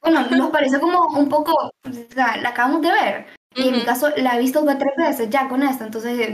bueno, 0.00 0.26
nos 0.30 0.50
parece 0.50 0.80
como 0.80 1.08
un 1.08 1.28
poco, 1.28 1.52
o 1.68 1.92
sea, 2.14 2.38
la 2.38 2.48
acabamos 2.48 2.80
de 2.80 2.90
ver. 2.90 3.26
Y 3.54 3.68
en 3.68 3.74
mi 3.74 3.82
caso 3.82 4.10
la 4.16 4.36
he 4.36 4.40
visto 4.40 4.62
dos 4.62 4.78
tres 4.78 4.94
veces 4.96 5.28
ya 5.28 5.48
con 5.48 5.62
esta, 5.62 5.84
entonces 5.84 6.30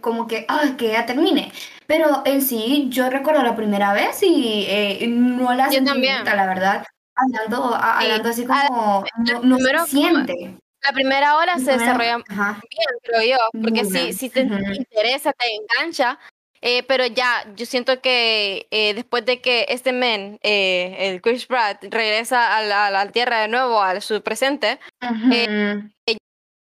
como 0.00 0.28
que, 0.28 0.44
ah, 0.48 0.74
que 0.78 0.92
ya 0.92 1.04
termine. 1.04 1.52
Pero 1.86 2.22
en 2.24 2.42
sí, 2.42 2.86
yo 2.90 3.10
recuerdo 3.10 3.42
la 3.42 3.56
primera 3.56 3.92
vez 3.92 4.22
y 4.22 4.64
eh, 4.68 5.06
no 5.08 5.52
la 5.52 5.68
sentí 5.70 6.00
la 6.00 6.46
verdad. 6.46 6.84
Hablando, 7.16 7.74
hablando 7.74 8.28
así 8.28 8.44
como, 8.44 9.04
no, 9.42 9.58
se 9.58 9.86
siente. 9.86 10.58
La 10.82 10.92
primera 10.92 11.36
hora 11.36 11.58
se 11.58 11.72
desarrolla 11.72 12.18
bien, 12.18 12.88
creo 13.02 13.22
yo, 13.22 13.60
porque 13.62 13.84
si, 13.84 14.12
si 14.12 14.28
te 14.28 14.40
interesa, 14.42 15.32
te 15.32 15.46
engancha, 15.54 16.18
eh, 16.66 16.82
pero 16.82 17.04
ya, 17.06 17.44
yo 17.56 17.66
siento 17.66 18.00
que 18.00 18.66
eh, 18.70 18.94
después 18.94 19.26
de 19.26 19.42
que 19.42 19.66
este 19.68 19.92
men, 19.92 20.38
eh, 20.42 20.96
el 20.98 21.20
Chris 21.20 21.44
Pratt, 21.44 21.84
regresa 21.84 22.56
a 22.56 22.90
la, 22.90 23.10
Tierra 23.12 23.40
de 23.40 23.48
nuevo, 23.48 23.82
a 23.82 24.00
su 24.00 24.22
presente, 24.22 24.78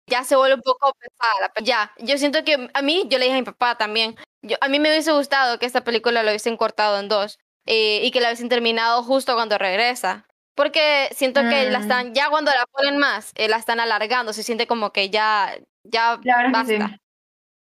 ya 0.07 0.25
se 0.25 0.37
vuelve 0.37 0.57
un 0.57 0.63
poco 0.63 0.93
pesada. 0.95 1.53
Ya, 1.63 1.93
yo 1.99 2.19
siento 2.19 2.45
que 2.45 2.69
a 2.73 2.83
mí, 2.83 3.05
yo 3.09 3.19
le 3.19 3.27
dije 3.27 3.37
a 3.37 3.41
mi 3.41 3.45
papá 3.45 3.77
también, 3.77 4.17
yo, 4.43 4.57
a 4.61 4.69
mí 4.69 4.79
me 4.79 4.91
hubiese 4.91 5.13
gustado 5.13 5.59
que 5.59 5.67
esta 5.67 5.85
película 5.85 6.23
lo 6.23 6.31
hubiesen 6.31 6.57
cortado 6.57 6.99
en 6.99 7.09
dos 7.09 7.39
y 7.67 8.11
que 8.11 8.21
la 8.21 8.29
hubiesen 8.29 8.49
terminado 8.49 9.03
justo 9.03 9.35
cuando 9.35 9.59
regresa. 9.59 10.27
Porque 10.55 11.09
siento 11.13 11.41
que 11.41 11.71
la 11.71 11.81
mm. 11.81 11.83
están, 11.83 12.15
ya 12.15 12.31
cuando 12.31 12.53
la 12.53 12.65
ponen 12.67 12.99
más, 12.99 13.33
la 13.37 13.57
están 13.57 13.81
alargando, 13.81 14.33
se 14.33 14.45
siente 14.45 14.67
como 14.67 14.93
que 14.93 15.11
ya, 15.11 15.57
ya 15.83 16.21
basta. 16.53 17.01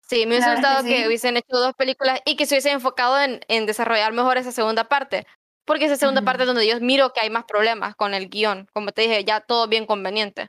Sí, 0.08 0.26
me 0.26 0.34
hubiese 0.34 0.50
gustado 0.52 0.84
que, 0.84 1.06
hubiesen 1.06 1.36
hecho 1.36 1.56
dos 1.56 1.74
películas 1.74 2.20
y 2.24 2.36
que 2.36 2.44
se 2.44 2.54
hubiesen 2.54 2.72
enfocado 2.72 3.18
en, 3.20 3.40
en 3.48 3.66
desarrollar 3.66 4.12
mejor 4.12 4.36
esa 4.36 4.52
segunda 4.52 4.84
parte. 4.84 5.26
Porque 5.64 5.84
esa 5.84 5.96
segunda 5.96 6.22
parte 6.22 6.42
es 6.42 6.48
donde 6.48 6.66
yo 6.66 6.78
miro 6.80 7.12
que 7.12 7.20
hay 7.20 7.30
más 7.30 7.44
problemas 7.44 7.94
con 7.94 8.14
el 8.14 8.28
guion. 8.28 8.68
Como 8.72 8.90
te 8.90 9.02
dije, 9.02 9.24
ya 9.24 9.40
todo 9.40 9.68
bien 9.68 9.86
conveniente. 9.86 10.48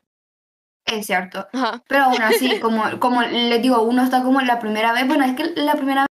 Es 0.86 1.06
cierto. 1.06 1.48
Pero 1.88 2.04
aún 2.04 2.22
así, 2.22 2.60
como, 2.60 2.84
como 3.00 3.22
les 3.22 3.62
digo, 3.62 3.82
uno 3.82 4.04
está 4.04 4.24
como 4.24 4.42
la 4.42 4.60
primera 4.60 4.94
vez. 4.94 5.08
Bueno, 5.08 5.26
es 5.26 5.36
que 5.36 5.52
la 5.56 5.76
primera 5.76 6.06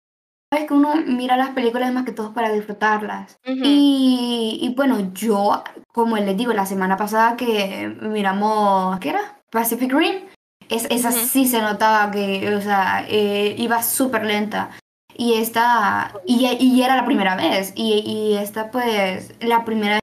vez 0.53 0.67
que 0.67 0.73
uno 0.73 0.95
mira 0.95 1.37
las 1.37 1.51
películas 1.51 1.89
es 1.89 1.95
más 1.95 2.05
que 2.05 2.11
todo 2.11 2.33
para 2.33 2.51
disfrutarlas. 2.51 3.39
y, 3.45 4.59
y, 4.61 4.73
bueno, 4.75 5.11
yo, 5.13 5.63
como 5.93 6.17
les 6.17 6.37
digo, 6.37 6.53
la 6.53 6.65
semana 6.65 6.97
pasada 6.97 7.37
que 7.37 7.95
miramos, 8.01 8.99
¿qué 8.99 9.09
era? 9.09 9.41
Pacific 9.49 9.91
Rim. 9.93 10.25
Es, 10.69 10.87
esa 10.89 11.11
sí 11.11 11.47
se 11.47 11.61
notaba 11.61 12.11
que, 12.11 12.55
o 12.55 12.61
sea, 12.61 13.05
eh, 13.09 13.55
iba 13.57 13.83
súper 13.83 14.25
lenta. 14.25 14.69
Y 15.17 15.33
esta, 15.33 16.13
y, 16.25 16.45
y, 16.59 16.81
era 16.81 16.95
la 16.95 17.05
primera 17.05 17.35
vez. 17.35 17.73
Y, 17.75 17.99
y 18.05 18.37
esta, 18.37 18.71
pues, 18.71 19.33
la 19.41 19.65
primera 19.65 19.99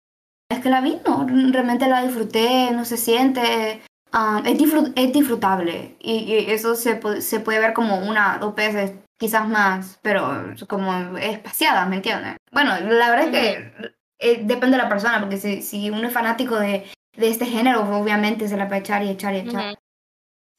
vez 0.51 0.61
que 0.61 0.69
la 0.69 0.83
vi, 0.83 0.99
no, 1.07 1.27
realmente 1.27 1.89
la 1.89 2.03
disfruté, 2.03 2.71
no 2.73 2.85
se 2.85 2.99
siente. 2.99 3.83
Um, 4.13 4.47
es, 4.47 4.59
es, 4.97 5.13
disfrutable. 5.13 5.97
Y, 6.01 6.51
eso 6.51 6.75
se, 6.75 7.01
se 7.21 7.41
puede 7.41 7.61
ver 7.61 7.75
como 7.75 7.99
una, 7.99 8.39
dos 8.39 8.55
veces, 8.55 8.93
quizás 9.19 9.49
más, 9.49 9.99
pero 10.03 10.55
como 10.69 11.19
espaciada, 11.19 11.85
¿me 11.87 11.97
entiendes? 11.97 12.37
Bueno, 12.53 12.79
la 12.81 13.11
verdad 13.11 13.27
es 13.27 13.31
que 13.31 13.93
eh, 14.19 14.41
depende 14.45 14.77
de 14.77 14.83
la 14.83 14.89
persona, 14.89 15.21
porque 15.21 15.37
si, 15.37 15.63
si 15.63 15.91
uno 15.91 16.09
es 16.09 16.13
fanático 16.13 16.59
de, 16.59 16.91
de 17.17 17.29
este 17.29 17.47
género, 17.47 17.83
obviamente 17.83 18.49
se 18.49 18.57
la 18.57 18.67
va 18.67 18.77
a 18.77 18.79
echar 18.79 19.03
y 19.03 19.11
echar 19.11 19.35
y 19.35 19.39
echar. 19.39 19.79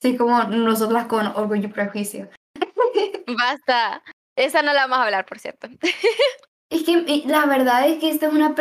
Sí, 0.02 0.16
como 0.16 0.44
nosotras 0.44 1.08
con 1.08 1.28
orgullo 1.28 1.68
y 1.68 1.72
prejuicio. 1.72 2.30
Basta. 3.38 4.04
Esa 4.36 4.62
no 4.62 4.74
la 4.74 4.82
vamos 4.82 5.00
a 5.00 5.04
hablar, 5.06 5.26
por 5.26 5.40
cierto. 5.40 5.68
Es 6.70 6.84
que 6.84 7.24
la 7.26 7.46
verdad 7.48 7.88
es 7.88 8.00
que 8.00 8.10
esta 8.10 8.28
es 8.28 8.34
una 8.34 8.54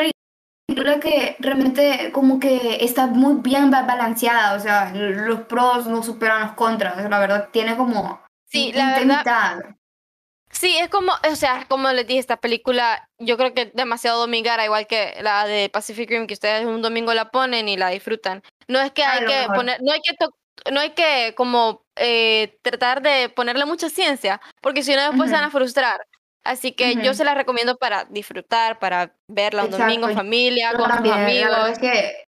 película 0.82 1.00
que 1.00 1.37
realmente 1.38 2.11
como 2.12 2.38
que 2.40 2.78
está 2.80 3.06
muy 3.06 3.40
bien 3.42 3.70
balanceada, 3.70 4.54
o 4.54 4.61
sea, 4.61 4.92
los 4.94 5.40
pros 5.42 5.87
no 5.87 6.02
superan 6.02 6.42
los 6.42 6.52
contras, 6.52 7.08
la 7.08 7.18
verdad 7.18 7.49
tiene 7.52 7.76
como 7.76 8.20
Sí, 8.50 8.73
la 8.73 8.99
verdad. 8.99 9.76
Sí, 10.50 10.75
es 10.78 10.88
como, 10.88 11.12
o 11.30 11.37
sea, 11.37 11.66
como 11.68 11.92
les 11.92 12.06
dije, 12.06 12.20
esta 12.20 12.38
película 12.38 13.06
yo 13.18 13.37
creo 13.37 13.52
que 13.52 13.62
es 13.62 13.75
demasiado 13.75 14.20
domingara, 14.20 14.64
igual 14.64 14.87
que 14.87 15.18
la 15.20 15.47
de 15.47 15.68
Pacific 15.68 16.08
Rim, 16.08 16.26
que 16.26 16.35
ustedes 16.35 16.64
un 16.64 16.80
domingo 16.80 17.12
la 17.12 17.30
ponen 17.30 17.68
y 17.68 17.76
la 17.76 17.90
disfrutan. 17.90 18.42
No 18.66 18.80
es 18.80 18.90
que 18.92 19.04
hay 19.04 19.26
que 19.26 19.47
poner, 19.54 19.82
no 19.82 19.92
hay 19.92 20.00
que 20.00 20.14
no 20.73 20.80
hay 20.80 20.90
que 20.90 21.35
como 21.37 21.82
eh, 21.97 22.58
tratar 22.62 23.02
de 23.02 23.28
ponerle 23.28 23.66
mucha 23.66 23.90
ciencia, 23.90 24.40
porque 24.62 24.82
si 24.82 24.94
no 24.94 25.02
después 25.02 25.30
se 25.30 25.37
van 25.37 25.44
a 25.44 25.50
frustrar. 25.50 26.00
Así 26.49 26.73
que 26.73 26.95
yo 27.02 27.12
se 27.12 27.26
la 27.26 27.35
recomiendo 27.35 27.76
para 27.76 28.07
disfrutar, 28.07 28.78
para 28.78 29.12
verla 29.26 29.64
un 29.64 29.71
domingo 29.71 30.09
en 30.09 30.17
familia, 30.17 30.73
con 30.73 30.90
sus 30.90 31.12
amigos. 31.12 31.50
La 31.50 31.59
verdad 31.59 31.69
es 31.69 31.78
que, 31.78 32.25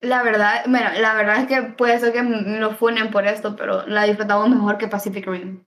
la 0.00 0.22
verdad, 0.22 0.62
bueno, 0.66 0.90
la 1.00 1.14
verdad 1.14 1.40
es 1.40 1.48
que 1.48 1.62
puede 1.72 1.98
ser 1.98 2.12
que 2.12 2.22
nos 2.22 2.76
funen 2.76 3.10
por 3.10 3.26
esto, 3.26 3.56
pero 3.56 3.84
la 3.88 4.04
disfrutamos 4.04 4.48
mejor 4.48 4.78
que 4.78 4.86
Pacific 4.86 5.26
Rim. 5.26 5.64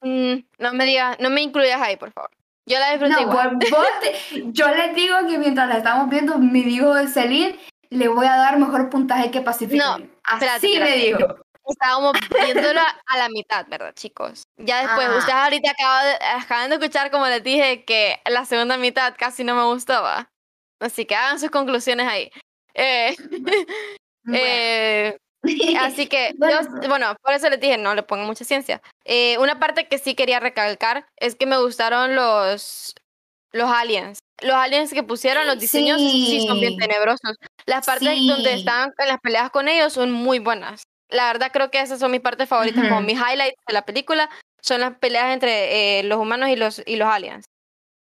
Mm, 0.00 0.46
no 0.58 0.74
me 0.74 0.84
digas, 0.84 1.16
no 1.20 1.30
me 1.30 1.42
incluyas 1.42 1.80
ahí, 1.80 1.96
por 1.96 2.10
favor. 2.10 2.30
Yo 2.66 2.80
la 2.80 2.90
disfruté 2.90 3.22
igual. 3.22 3.56
yo 4.52 4.74
les 4.74 4.96
digo 4.96 5.14
que 5.28 5.38
mientras 5.38 5.68
la 5.68 5.76
estamos 5.76 6.10
viendo, 6.10 6.38
mi 6.38 6.58
hijo 6.58 6.92
Celine 7.06 7.56
le 7.90 8.08
voy 8.08 8.26
a 8.26 8.34
dar 8.34 8.58
mejor 8.58 8.90
puntaje 8.90 9.30
que 9.30 9.42
Pacific 9.42 9.80
no, 9.80 9.98
Rim. 9.98 10.10
Así 10.24 10.76
me 10.80 10.96
digo. 10.96 11.36
Estábamos 11.68 12.14
viéndolo 12.30 12.80
a 12.80 13.18
la 13.18 13.28
mitad, 13.28 13.66
¿verdad, 13.68 13.92
chicos? 13.94 14.44
Ya 14.56 14.86
después, 14.86 15.06
ustedes 15.10 15.34
ahorita 15.34 15.70
acaban 15.70 16.70
de, 16.70 16.76
escuchar, 16.76 17.10
como 17.10 17.26
les 17.26 17.42
dije, 17.44 17.84
que 17.84 18.20
la 18.24 18.46
segunda 18.46 18.78
mitad 18.78 19.14
casi 19.18 19.44
no 19.44 19.54
me 19.54 19.64
gustaba. 19.64 20.30
Así 20.80 21.04
que 21.04 21.14
hagan 21.14 21.38
sus 21.38 21.50
conclusiones 21.50 22.08
ahí. 22.08 22.30
Eh, 22.72 23.14
eh, 24.32 25.18
así 25.80 26.06
que, 26.06 26.34
bueno. 26.88 27.14
por 27.22 27.34
eso 27.34 27.50
les 27.50 27.60
dije, 27.60 27.76
no 27.76 27.94
le 27.94 28.02
pongo 28.02 28.24
mucha 28.24 28.46
ciencia. 28.46 28.80
Eh, 29.04 29.36
una 29.36 29.60
parte 29.60 29.88
que 29.88 29.98
sí 29.98 30.14
quería 30.14 30.40
recalcar 30.40 31.06
es 31.16 31.34
que 31.34 31.44
me 31.44 31.58
gustaron 31.58 32.16
los, 32.16 32.94
los 33.52 33.70
aliens. 33.70 34.20
Los 34.40 34.54
aliens 34.54 34.94
que 34.94 35.02
pusieron, 35.02 35.46
los 35.46 35.58
diseños 35.58 36.00
sí, 36.00 36.46
son 36.46 36.60
bien 36.60 36.78
tenebrosos. 36.78 37.36
Las 37.66 37.84
partes 37.84 38.08
donde 38.26 38.54
están 38.54 38.94
en 38.96 39.08
las 39.08 39.20
peleas 39.20 39.50
con 39.50 39.68
ellos 39.68 39.92
son 39.92 40.12
muy 40.12 40.38
buenas 40.38 40.84
la 41.10 41.26
verdad 41.32 41.50
creo 41.52 41.70
que 41.70 41.80
esas 41.80 42.00
son 42.00 42.10
mis 42.10 42.20
partes 42.20 42.48
favoritas, 42.48 42.88
como 42.88 43.00
mis 43.00 43.18
highlights 43.18 43.56
de 43.66 43.74
la 43.74 43.82
película, 43.82 44.28
son 44.60 44.80
las 44.80 44.96
peleas 44.96 45.32
entre 45.32 46.00
eh, 46.00 46.02
los 46.02 46.18
humanos 46.18 46.48
y 46.48 46.56
los, 46.56 46.82
y 46.86 46.96
los 46.96 47.08
aliens. 47.08 47.44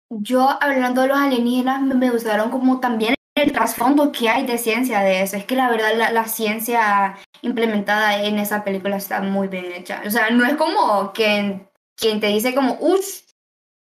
Yo, 0.10 0.58
hablando 0.62 1.02
de 1.02 1.10
los 1.10 1.18
alienígenas, 1.18 1.82
me 1.82 2.10
gustaron 2.10 2.50
como 2.50 2.80
también 2.80 3.16
el 3.36 3.52
trasfondo 3.52 4.12
que 4.12 4.30
hay 4.30 4.46
de 4.46 4.58
ciencia 4.58 5.02
de 5.02 5.22
eso. 5.22 5.38
Es 5.38 5.46
que 5.46 5.56
la 5.56 5.70
verdad 5.70 5.96
la, 5.96 6.12
la, 6.12 6.26
ciencia 6.26 7.18
implementada 7.42 8.24
en 8.24 8.40
esa 8.40 8.64
película 8.64 8.98
está 8.98 9.22
muy 9.22 9.48
bien 9.48 9.72
hecha. 9.72 10.02
O 10.06 10.10
sea, 10.10 10.30
no 10.30 10.46
es 10.46 10.56
como 10.56 11.12
quien, 11.14 11.70
quien 11.96 12.20
te 12.20 12.28
dice 12.28 12.56
como, 12.56 12.78
uff, 12.80 13.22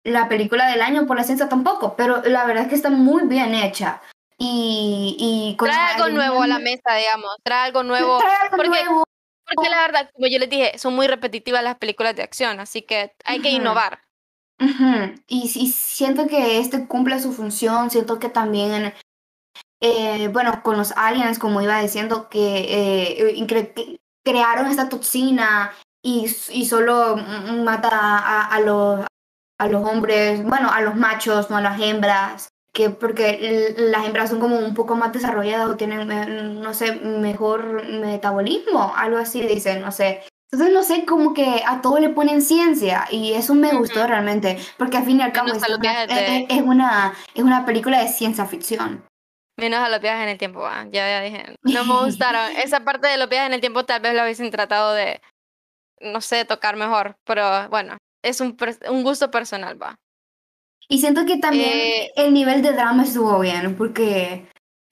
la 0.03 0.27
película 0.27 0.67
del 0.67 0.82
año 0.82 1.05
por 1.05 1.17
la 1.17 1.24
ciencia 1.24 1.50
tampoco, 1.50 1.96
pero 1.96 2.22
la 2.24 2.46
verdad 2.46 2.63
es 2.63 2.70
que 2.70 2.75
está 2.75 2.89
muy 2.89 3.27
bien 3.27 3.55
hecha. 3.55 4.01
Y, 4.38 5.15
y 5.17 5.58
trae 5.58 5.94
algo 5.94 6.10
nuevo 6.10 6.41
a 6.41 6.48
la 6.48 6.60
mesa, 6.60 6.96
digamos, 6.96 7.32
trae 7.44 7.67
algo 7.67 7.84
nuevo. 7.84 8.20
Trae 8.20 8.36
algo 8.36 8.58
porque 8.58 8.70
nuevo. 8.70 9.05
Porque 9.48 9.70
la 9.70 9.82
verdad, 9.82 10.10
como 10.14 10.28
yo 10.28 10.40
les 10.40 10.50
dije, 10.50 10.78
son 10.78 10.96
muy 10.96 11.08
repetitivas 11.08 11.64
las 11.64 11.78
películas 11.78 12.16
de 12.16 12.24
acción, 12.24 12.60
así 12.60 12.82
que 12.82 13.14
hay 13.25 13.42
que 13.42 13.50
innovar. 13.50 14.02
y, 15.28 15.48
siento 15.50 16.28
que 16.28 16.60
este 16.60 16.88
cumple 16.88 17.20
su 17.20 17.34
función, 17.34 17.92
siento 17.92 18.20
que 18.20 18.30
también, 18.30 18.94
eh, 19.82 20.28
bueno, 20.30 20.64
con 20.64 20.78
los 20.78 20.94
aliens, 20.94 21.40
como 21.40 21.62
iba 21.62 21.82
diciendo, 21.82 22.30
que 22.30 22.66
eh, 22.70 23.48
crearon 24.24 24.68
esta 24.68 24.90
toxina 24.90 25.74
y, 26.02 26.25
y 26.52 26.66
solo 26.66 27.18
mata 27.18 27.90
a, 27.92 28.48
a, 28.48 28.60
los, 28.62 29.06
a 29.60 29.68
los 29.68 29.88
hombres, 29.88 30.44
bueno, 30.44 30.72
a 30.72 30.82
los 30.82 30.96
machos, 30.96 31.50
no 31.50 31.58
a 31.58 31.62
las 31.62 31.80
hembras 31.80 32.50
que 32.75 32.89
porque 32.89 33.74
las 33.77 34.05
hembras 34.05 34.29
son 34.29 34.41
como 34.41 34.58
un 34.60 34.74
poco 34.74 34.96
más 34.96 35.13
desarrolladas 35.13 35.70
o 35.70 35.77
tienen, 35.77 36.12
eh, 36.12 36.25
no 36.25 36.74
sé, 36.74 36.94
mejor 36.96 37.88
metabolismo, 37.88 38.94
algo 38.98 39.17
así 39.17 39.41
dicen, 39.41 39.82
no 39.82 39.94
sé. 39.94 40.24
Entonces, 40.51 40.74
no 40.74 40.84
sé, 40.84 41.05
como 41.05 41.34
que 41.34 41.63
a 41.65 41.82
todo 41.82 42.00
le 42.00 42.10
ponen 42.10 42.41
ciencia 42.41 43.08
y 43.10 43.34
eso 43.34 43.55
me 43.55 43.74
gustó 43.74 44.05
realmente, 44.05 44.60
porque 44.77 44.98
al 44.98 45.05
fin 45.05 45.20
y 45.20 45.24
al 45.24 45.32
cabo 45.32 45.48
es, 45.53 45.63
es, 45.63 46.62
una, 46.62 47.13
es 47.34 47.44
una 47.44 47.65
película 47.65 48.01
de 48.01 48.10
ciencia 48.10 48.46
ficción. 48.46 49.05
Menos 49.58 49.79
a 49.79 49.88
los 49.88 50.01
viajes 50.01 50.24
en 50.24 50.29
el 50.29 50.38
tiempo, 50.38 50.67
ya, 50.91 51.10
ya 51.10 51.22
dije. 51.22 51.55
No 51.63 51.86
me 51.86 52.03
gustaron. 52.03 52.51
Esa 52.58 52.82
parte 52.82 53.08
de 53.08 53.17
los 53.17 53.29
viajes 53.29 53.48
en 53.48 53.53
el 53.53 53.62
tiempo 53.62 53.86
tal 53.86 54.01
vez 54.01 54.13
lo 54.13 54.24
hubiesen 54.24 54.51
tratado 54.51 54.94
de, 54.94 55.22
no 56.01 56.20
sé, 56.20 56.44
tocar 56.44 56.75
mejor, 56.75 57.15
pero 57.24 57.70
bueno, 57.70 57.98
es 58.22 58.41
un, 58.41 58.58
un 58.89 59.03
gusto 59.03 59.32
personal, 59.32 59.82
va. 59.82 59.96
Y 60.88 61.00
siento 61.00 61.25
que 61.25 61.38
también 61.38 61.72
eh, 61.74 62.12
el 62.15 62.34
nivel 62.34 62.62
de 62.62 62.74
drama 62.74 63.04
estuvo 63.04 63.39
bien, 63.39 63.75
porque 63.75 64.48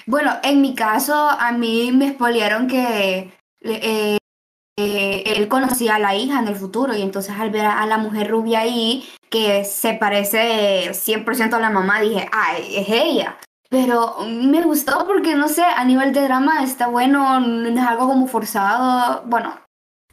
Bueno, 0.05 0.33
en 0.43 0.61
mi 0.61 0.75
caso, 0.75 1.13
a 1.15 1.51
mí 1.51 1.91
me 1.93 2.07
expoliaron 2.09 2.67
que 2.67 3.31
eh, 3.61 4.17
eh, 4.77 5.23
él 5.25 5.47
conocía 5.47 5.95
a 5.95 5.99
la 5.99 6.15
hija 6.15 6.39
en 6.39 6.47
el 6.47 6.55
futuro 6.55 6.95
y 6.95 7.01
entonces 7.01 7.35
al 7.37 7.51
ver 7.51 7.65
a 7.65 7.85
la 7.85 7.97
mujer 7.97 8.29
rubia 8.29 8.61
ahí, 8.61 9.07
que 9.29 9.63
se 9.65 9.93
parece 9.93 10.93
100% 10.93 11.53
a 11.53 11.59
la 11.59 11.69
mamá, 11.69 12.01
dije, 12.01 12.27
ay, 12.31 12.75
es 12.77 12.89
ella. 12.89 13.37
Pero 13.69 14.17
me 14.27 14.61
gustó 14.61 15.05
porque, 15.07 15.35
no 15.35 15.47
sé, 15.47 15.63
a 15.63 15.83
nivel 15.85 16.13
de 16.13 16.21
drama 16.21 16.63
está 16.63 16.87
bueno, 16.87 17.39
no 17.39 17.67
es 17.69 17.79
algo 17.79 18.07
como 18.07 18.27
forzado. 18.27 19.23
Bueno, 19.25 19.62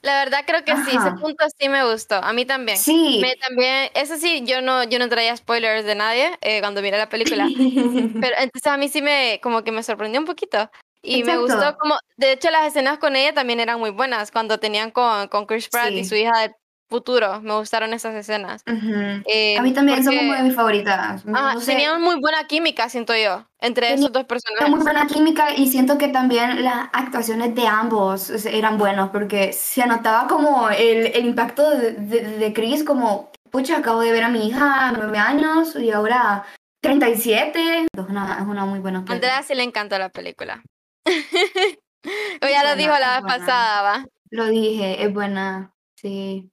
la 0.03 0.25
verdad 0.25 0.45
creo 0.47 0.65
que 0.65 0.75
sí, 0.77 0.97
ese 0.97 1.13
punto 1.21 1.45
sí 1.59 1.69
me 1.69 1.91
gustó, 1.91 2.17
a 2.17 2.33
mí 2.33 2.45
también. 2.45 2.79
Sí. 2.79 3.19
Me, 3.21 3.37
también, 3.37 3.91
eso 3.95 4.17
sí, 4.17 4.43
yo 4.45 4.63
no, 4.63 4.85
yo 4.85 4.99
no 4.99 5.09
traía 5.09 5.37
spoilers 5.37 5.85
de 5.85 5.95
nadie 5.95 6.31
eh, 6.41 6.61
cuando 6.61 6.83
miré 6.83 6.97
la 6.97 7.09
película, 7.09 7.47
pero 8.21 8.37
entonces 8.39 8.67
a 8.67 8.77
mí 8.77 8.89
sí 8.89 9.03
me, 9.03 9.41
como 9.43 9.63
que 9.63 9.73
me 9.73 9.83
sorprendió 9.83 10.21
un 10.21 10.27
poquito. 10.27 10.71
Y 11.03 11.25
me 11.25 11.39
gustó 11.39 11.79
como, 11.79 11.97
de 12.19 12.33
hecho 12.33 12.51
las 12.51 12.67
escenas 12.67 12.99
con 12.99 13.17
ella 13.17 13.33
también 13.33 13.59
eran 13.59 13.79
muy 13.79 13.91
buenas, 13.91 14.31
cuando 14.31 14.59
tenían 14.59 14.91
con, 14.91 15.29
con 15.29 15.47
Chris 15.47 15.69
Pratt 15.69 15.93
y 15.93 16.05
su 16.05 16.15
hija 16.15 16.39
de 16.41 16.55
futuro. 16.91 17.41
Me 17.41 17.55
gustaron 17.55 17.95
esas 17.95 18.15
escenas. 18.15 18.63
Eh, 18.67 19.57
a 19.57 19.63
mí 19.63 19.73
también 19.73 20.05
son 20.05 20.17
como 20.17 20.35
de 20.35 20.43
mis 20.43 20.55
favoritas. 20.55 21.23
Tenían 21.65 22.03
muy 22.03 22.21
buena 22.21 22.45
química, 22.47 22.89
siento 22.89 23.15
yo, 23.17 23.47
entre 23.61 23.95
esos 23.95 24.13
dos 24.13 24.25
personajes. 24.25 24.69
Muy 24.69 24.81
buena 24.81 25.07
química 25.07 25.55
y 25.55 25.69
siento 25.69 25.97
que 25.97 26.09
también 26.09 26.63
las 26.63 26.89
actuaciones 26.93 27.55
de 27.55 27.67
ambos 27.67 28.29
eran 28.45 28.77
buenos 28.77 29.11
porque 29.11 29.53
se 29.53 29.87
notaba 29.87 30.27
como 30.27 30.69
el, 30.69 31.07
el 31.15 31.25
impacto 31.25 31.71
de, 31.71 31.93
de, 31.93 32.53
Chris, 32.53 32.83
como, 32.83 33.31
pucha, 33.51 33.79
acabo 33.79 34.01
de 34.01 34.13
ver 34.13 34.25
a 34.25 34.29
mi 34.29 34.49
hija 34.49 34.93
nueve 34.93 35.19
años 35.19 35.77
y 35.77 35.93
ahora 35.93 36.45
37. 36.83 37.87
Es 37.93 38.05
una, 38.09 38.39
es 38.41 38.47
una 38.47 38.65
muy 38.65 38.81
buena 38.81 39.05
película. 39.05 39.15
Andrea 39.15 39.43
sí 39.43 39.55
le 39.55 39.63
encantó 39.63 39.97
la 39.99 40.09
película. 40.09 40.63
o 42.43 42.49
ya 42.49 42.65
lo 42.65 42.77
dijo 42.77 42.93
la 42.99 43.21
vez 43.21 43.23
pasada, 43.23 43.83
¿va? 43.83 44.05
Lo 44.31 44.47
dije, 44.47 45.05
es 45.05 45.13
buena, 45.13 45.73
sí. 45.97 46.51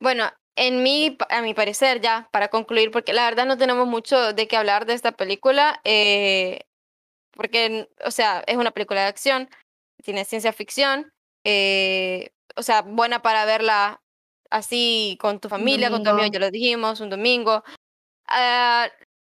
Bueno, 0.00 0.30
en 0.56 0.82
mi, 0.82 1.16
a 1.30 1.42
mi 1.42 1.54
parecer, 1.54 2.00
ya 2.00 2.28
para 2.32 2.48
concluir, 2.48 2.90
porque 2.90 3.12
la 3.12 3.24
verdad 3.24 3.46
no 3.46 3.56
tenemos 3.56 3.86
mucho 3.86 4.32
de 4.32 4.48
qué 4.48 4.56
hablar 4.56 4.86
de 4.86 4.94
esta 4.94 5.12
película, 5.12 5.80
eh, 5.84 6.66
porque, 7.32 7.88
o 8.04 8.10
sea, 8.10 8.42
es 8.46 8.56
una 8.56 8.72
película 8.72 9.02
de 9.02 9.06
acción, 9.06 9.48
tiene 10.02 10.24
ciencia 10.24 10.52
ficción, 10.52 11.12
eh, 11.44 12.30
o 12.56 12.62
sea, 12.62 12.82
buena 12.82 13.22
para 13.22 13.44
verla 13.44 14.02
así 14.50 15.16
con 15.20 15.38
tu 15.40 15.48
familia, 15.48 15.90
con 15.90 16.02
tu 16.02 16.10
amigo, 16.10 16.26
ya 16.32 16.40
lo 16.40 16.50
dijimos, 16.50 17.00
un 17.00 17.10
domingo. 17.10 17.62
Ah, 18.26 18.88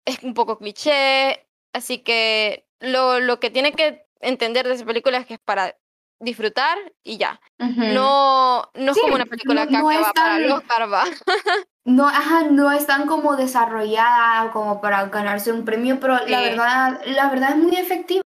es 0.04 0.22
un 0.22 0.34
poco 0.34 0.58
cliché, 0.58 1.46
así 1.72 1.98
que 1.98 2.66
lo, 2.80 3.20
lo 3.20 3.38
que 3.38 3.50
tiene 3.50 3.72
que 3.72 4.06
entender 4.20 4.66
de 4.66 4.74
esa 4.74 4.84
película 4.84 5.18
es 5.18 5.26
que 5.26 5.34
es 5.34 5.40
para 5.40 5.76
disfrutar 6.22 6.78
y 7.04 7.18
ya. 7.18 7.40
No, 7.58 8.62
no 8.74 8.92
es 8.92 8.98
como 8.98 9.14
una 9.14 9.26
película 9.26 9.66
que 9.66 9.76
acaba 9.76 10.12
para 10.14 10.38
los 10.38 10.62
no, 11.84 12.08
ajá, 12.08 12.44
no 12.44 12.72
es 12.72 12.86
tan 12.86 13.06
como 13.06 13.36
desarrollada 13.36 14.50
como 14.52 14.80
para 14.80 15.06
ganarse 15.06 15.52
un 15.52 15.64
premio, 15.64 15.98
pero 16.00 16.18
la 16.26 16.40
verdad, 16.40 17.00
la 17.06 17.28
verdad 17.28 17.50
es 17.50 17.56
muy 17.56 17.76
efectiva. 17.76 18.22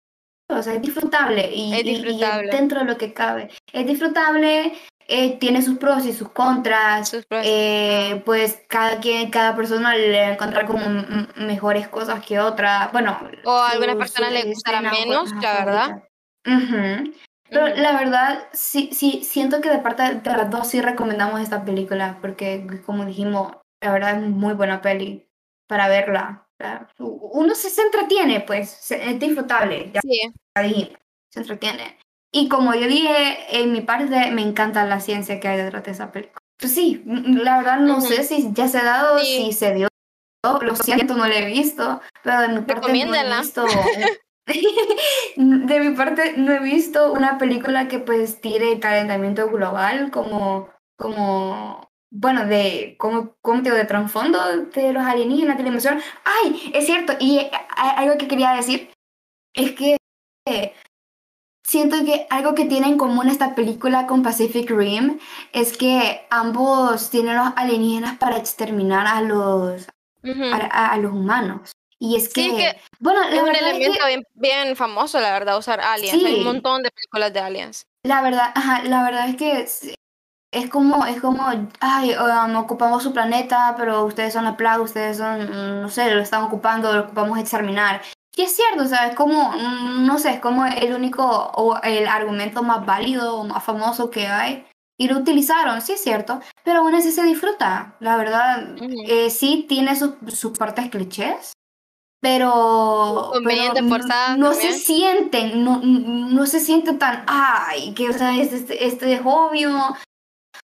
O 0.48 0.62
sea, 0.62 0.74
es 0.74 0.82
disfrutable 0.82 1.50
y, 1.52 1.82
disfrutable. 1.82 2.52
dentro 2.52 2.78
de 2.78 2.84
lo 2.84 2.96
que 2.96 3.12
cabe. 3.12 3.50
Es 3.72 3.84
disfrutable, 3.84 4.74
eh, 5.08 5.38
tiene 5.38 5.60
sus 5.60 5.78
pros 5.78 6.06
y 6.06 6.12
sus 6.12 6.28
contras. 6.28 7.16
Eh, 7.30 8.22
pues 8.24 8.62
cada 8.68 9.00
quien, 9.00 9.30
cada 9.30 9.56
persona 9.56 9.96
le 9.96 10.20
va 10.20 10.26
a 10.28 10.32
encontrar 10.34 10.66
como 10.66 10.86
mejores 11.34 11.88
cosas 11.88 12.24
que 12.24 12.38
otras. 12.38 12.92
Bueno, 12.92 13.18
o 13.44 13.50
a 13.50 13.70
algunas 13.70 13.96
personas 13.96 14.30
le 14.30 14.44
gustará 14.44 14.82
menos, 14.82 15.32
la 15.42 15.64
verdad. 15.64 16.02
Pero 17.50 17.68
la 17.68 17.92
verdad, 17.92 18.48
sí, 18.52 18.90
sí, 18.92 19.22
siento 19.24 19.60
que 19.60 19.70
de 19.70 19.78
parte 19.78 20.02
de 20.02 20.30
las 20.30 20.50
dos 20.50 20.68
sí 20.68 20.80
recomendamos 20.80 21.40
esta 21.40 21.64
película, 21.64 22.18
porque 22.20 22.66
como 22.84 23.04
dijimos, 23.04 23.52
la 23.80 23.92
verdad 23.92 24.16
es 24.16 24.28
muy 24.28 24.54
buena 24.54 24.80
peli 24.80 25.28
para 25.68 25.88
verla. 25.88 26.46
Uno 26.98 27.54
se, 27.54 27.70
se 27.70 27.82
entretiene, 27.82 28.40
pues, 28.40 28.90
es 28.90 29.20
disfrutable. 29.20 29.90
Ya 29.92 30.00
sí. 30.00 30.92
se 31.30 31.40
entretiene. 31.40 31.98
Y 32.32 32.48
como 32.48 32.74
yo 32.74 32.86
dije, 32.86 33.60
en 33.60 33.72
mi 33.72 33.80
parte 33.80 34.30
me 34.30 34.42
encanta 34.42 34.84
la 34.84 35.00
ciencia 35.00 35.40
que 35.40 35.48
hay 35.48 35.58
detrás 35.58 35.84
de 35.84 35.92
esa 35.92 36.12
película. 36.12 36.38
Pues 36.58 36.74
sí, 36.74 37.02
la 37.06 37.58
verdad 37.58 37.80
no 37.80 38.00
sé 38.00 38.24
si 38.24 38.52
ya 38.52 38.68
se 38.68 38.78
ha 38.78 38.84
dado, 38.84 39.18
si 39.18 39.52
se 39.52 39.74
dio. 39.74 39.88
Lo 40.62 40.76
siento, 40.76 41.14
no 41.14 41.26
lo 41.26 41.32
he 41.32 41.46
visto, 41.46 42.00
pero 42.22 42.40
de 42.42 42.48
mi 42.48 42.60
parte 42.60 42.92
no 43.04 43.14
he 43.14 43.38
visto 43.40 43.66
de 45.36 45.80
mi 45.80 45.96
parte, 45.96 46.34
no 46.36 46.52
he 46.52 46.60
visto 46.60 47.12
una 47.12 47.38
película 47.38 47.88
que 47.88 47.98
pues 47.98 48.40
tire 48.40 48.78
calentamiento 48.78 49.48
global 49.48 50.10
como, 50.10 50.68
como 50.96 51.90
bueno, 52.10 52.46
de, 52.46 52.96
como, 52.98 53.36
como 53.42 53.62
de 53.62 53.84
trasfondo 53.84 54.38
de 54.66 54.92
los 54.92 55.04
alienígenas 55.04 55.56
de 55.56 55.62
la 55.64 55.68
emoción. 55.70 56.00
¡Ay! 56.24 56.70
Es 56.74 56.86
cierto, 56.86 57.14
y 57.18 57.40
algo 57.76 58.16
que 58.18 58.28
quería 58.28 58.52
decir 58.52 58.90
es 59.54 59.72
que 59.72 59.96
siento 61.66 62.04
que 62.04 62.26
algo 62.30 62.54
que 62.54 62.64
tiene 62.64 62.86
en 62.86 62.98
común 62.98 63.28
esta 63.28 63.54
película 63.54 64.06
con 64.06 64.22
Pacific 64.22 64.70
Rim 64.70 65.18
es 65.52 65.76
que 65.76 66.26
ambos 66.30 67.10
tienen 67.10 67.36
los 67.36 67.48
alienígenas 67.56 68.16
para 68.18 68.38
exterminar 68.38 69.06
a 69.06 69.20
los, 69.20 69.88
a 70.70 70.96
los 70.98 71.12
humanos. 71.12 71.75
Y 71.98 72.16
es 72.16 72.32
que, 72.32 72.78
bueno, 73.00 73.22
es 73.22 73.40
un 73.40 73.54
elemento 73.54 74.04
bien, 74.34 74.76
famoso, 74.76 75.18
la 75.20 75.32
verdad, 75.32 75.58
usar 75.58 75.80
aliens. 75.80 76.22
Hay 76.22 76.38
un 76.38 76.44
montón 76.44 76.82
de 76.82 76.90
películas 76.90 77.32
de 77.32 77.40
aliens. 77.40 77.86
La 78.02 78.20
verdad, 78.20 78.52
ajá, 78.54 78.82
la 78.84 79.02
verdad 79.02 79.28
es 79.28 79.36
que 79.36 79.60
es, 80.52 80.70
como, 80.70 81.06
es 81.06 81.20
como, 81.20 81.46
ay, 81.80 82.14
um, 82.14 82.56
ocupamos 82.56 83.02
su 83.02 83.12
planeta, 83.12 83.74
pero 83.78 84.04
ustedes 84.04 84.34
son 84.34 84.44
la 84.44 84.56
plaga, 84.56 84.82
ustedes 84.82 85.16
son, 85.16 85.82
no 85.82 85.88
sé, 85.88 86.14
lo 86.14 86.20
están 86.20 86.44
ocupando, 86.44 86.92
lo 86.92 87.00
ocupamos 87.00 87.38
exterminar. 87.38 88.02
Y 88.36 88.42
es 88.42 88.54
cierto, 88.54 88.84
o 88.84 88.86
sea, 88.86 89.08
es 89.08 89.16
como, 89.16 89.54
no 89.54 90.18
sé, 90.18 90.34
es 90.34 90.40
como 90.40 90.66
el 90.66 90.92
único 90.92 91.24
o 91.24 91.80
el 91.82 92.06
argumento 92.06 92.62
más 92.62 92.84
válido 92.84 93.38
o 93.38 93.44
más 93.44 93.64
famoso 93.64 94.10
que 94.10 94.26
hay. 94.26 94.66
Y 94.98 95.08
lo 95.08 95.18
utilizaron, 95.18 95.80
sí 95.80 95.92
es 95.92 96.02
cierto, 96.02 96.40
pero 96.62 96.80
aún 96.80 96.94
así 96.94 97.10
se 97.12 97.22
disfruta. 97.22 97.96
La 98.00 98.16
verdad, 98.16 98.76
eh, 99.08 99.30
sí 99.30 99.64
tiene 99.68 99.96
sus, 99.96 100.14
sus 100.28 100.56
partes 100.56 100.90
clichés, 100.90 101.52
pero, 102.20 103.32
no, 104.38 104.54
se 104.54 104.72
sienten, 104.72 105.62
no, 105.62 105.80
no 105.82 106.46
se 106.46 106.60
sienten 106.60 106.98
tan, 106.98 107.24
ay, 107.26 107.92
que 107.94 108.08
o 108.08 108.12
sea, 108.12 108.36
este, 108.40 108.86
este 108.86 109.12
es 109.12 109.20
obvio, 109.24 109.96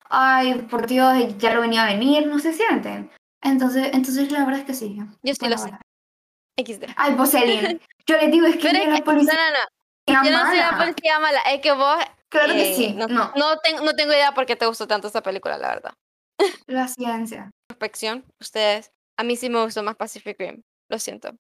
ay, 0.10 0.54
por 0.70 0.88
Dios, 0.88 1.38
ya 1.38 1.54
lo 1.54 1.62
venía 1.62 1.84
a 1.84 1.88
venir, 1.88 2.28
no 2.28 2.40
se 2.40 2.54
sienten. 2.54 3.10
Entonces, 3.42 3.90
entonces 3.94 4.32
la 4.32 4.46
verdad 4.46 4.60
es 4.60 4.66
que 4.66 4.74
sí. 4.74 4.98
Yo 5.24 5.34
sí 5.34 5.48
lo 5.48 5.58
sé. 5.58 5.72
XD. 6.58 6.86
Ay, 6.96 7.14
vos, 7.14 7.32
yo 7.32 8.18
les 8.18 8.32
digo, 8.32 8.48
es 8.48 8.58
que, 8.58 8.72
la 8.72 9.04
policía 9.04 9.34
no, 9.34 10.14
no, 10.14 10.24
no. 10.24 10.30
Yo 10.30 10.32
no 10.32 10.46
soy 10.48 10.58
la 10.58 10.78
policía 10.78 11.20
mala, 11.20 11.40
es 11.52 11.62
que 11.62 11.72
vos... 11.72 11.98
Claro 12.30 12.54
que 12.54 12.76
sí, 12.76 12.94
no, 12.94 13.08
no. 13.08 13.32
No, 13.36 13.58
tengo, 13.60 13.84
no 13.84 13.94
tengo 13.94 14.12
idea 14.12 14.34
por 14.34 14.46
qué 14.46 14.58
te 14.58 14.66
gustó 14.66 14.86
tanto 14.86 15.08
esta 15.08 15.24
película, 15.24 15.58
la 15.58 15.70
verdad. 15.70 15.94
La 16.66 16.88
ciencia. 16.88 17.52
Inspección, 17.70 18.26
ustedes, 18.42 18.92
a 19.18 19.24
mí 19.24 19.38
sí 19.38 19.50
me 19.50 19.64
gustó 19.64 19.82
más 19.82 19.96
Pacific 19.96 20.38
Rim. 20.38 20.62
Lo 20.90 21.00
siento. 21.00 21.32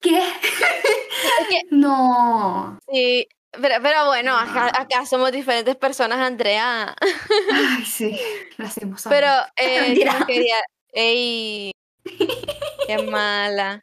¿Qué? 0.00 0.20
no. 1.70 2.78
Sí, 2.90 3.26
pero, 3.52 3.74
pero 3.82 4.06
bueno, 4.06 4.36
acá, 4.36 5.04
somos 5.06 5.30
diferentes 5.30 5.76
personas, 5.76 6.18
Andrea. 6.18 6.94
Ay, 7.52 7.84
sí, 7.84 8.18
lo 8.56 8.66
hacemos. 8.66 9.04
Pero, 9.08 9.28
eh, 9.56 9.94
quería. 10.26 10.56
Ey, 10.94 11.72
qué 12.86 12.98
mala. 13.10 13.82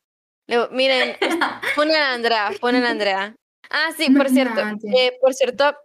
miren, 0.71 1.17
ponen 1.75 1.95
a 1.95 2.13
Andrea, 2.13 2.51
ponen 2.59 2.85
a 2.85 2.91
Andrea. 2.91 3.35
Ah, 3.69 3.89
sí, 3.95 4.09
por 4.11 4.29
cierto. 4.29 4.61
Eh, 4.95 5.17
por 5.21 5.33
cierto, 5.33 5.75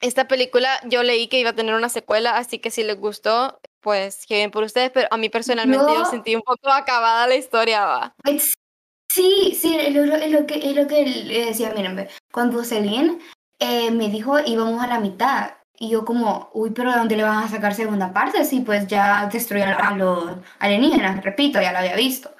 esta 0.00 0.28
película 0.28 0.80
yo 0.84 1.02
leí 1.02 1.28
que 1.28 1.38
iba 1.38 1.50
a 1.50 1.54
tener 1.54 1.74
una 1.74 1.88
secuela, 1.88 2.36
así 2.36 2.58
que 2.58 2.70
si 2.70 2.82
les 2.82 2.98
gustó, 2.98 3.60
pues 3.80 4.24
qué 4.26 4.36
bien 4.36 4.50
por 4.50 4.64
ustedes, 4.64 4.90
pero 4.90 5.08
a 5.10 5.16
mí 5.16 5.28
personalmente 5.28 5.92
yo 5.94 6.04
sentí 6.04 6.34
un 6.34 6.42
poco 6.42 6.70
acabada 6.70 7.26
la 7.26 7.36
historia, 7.36 7.84
va. 7.84 8.14
Sí, 9.12 9.56
sí, 9.60 9.76
es 9.76 9.94
lo, 9.94 10.04
lo, 10.04 10.46
que, 10.46 10.70
es 10.70 10.76
lo 10.76 10.86
que 10.86 11.04
le 11.04 11.46
decía, 11.46 11.72
miren, 11.74 12.08
cuando 12.32 12.62
Celine 12.62 13.18
eh, 13.58 13.90
me 13.90 14.08
dijo 14.08 14.38
íbamos 14.38 14.80
a 14.82 14.86
la 14.86 15.00
mitad, 15.00 15.54
y 15.82 15.88
yo 15.88 16.04
como, 16.04 16.50
uy, 16.52 16.70
pero 16.70 16.90
¿de 16.92 16.98
dónde 16.98 17.16
le 17.16 17.22
van 17.22 17.42
a 17.42 17.48
sacar 17.48 17.74
segunda 17.74 18.12
parte? 18.12 18.44
Sí, 18.44 18.60
pues 18.60 18.86
ya 18.86 19.26
destruyeron 19.32 19.80
a 19.80 19.96
los 19.96 20.36
alienígenas, 20.58 21.24
repito, 21.24 21.58
ya 21.58 21.72
lo 21.72 21.78
había 21.78 21.96
visto. 21.96 22.30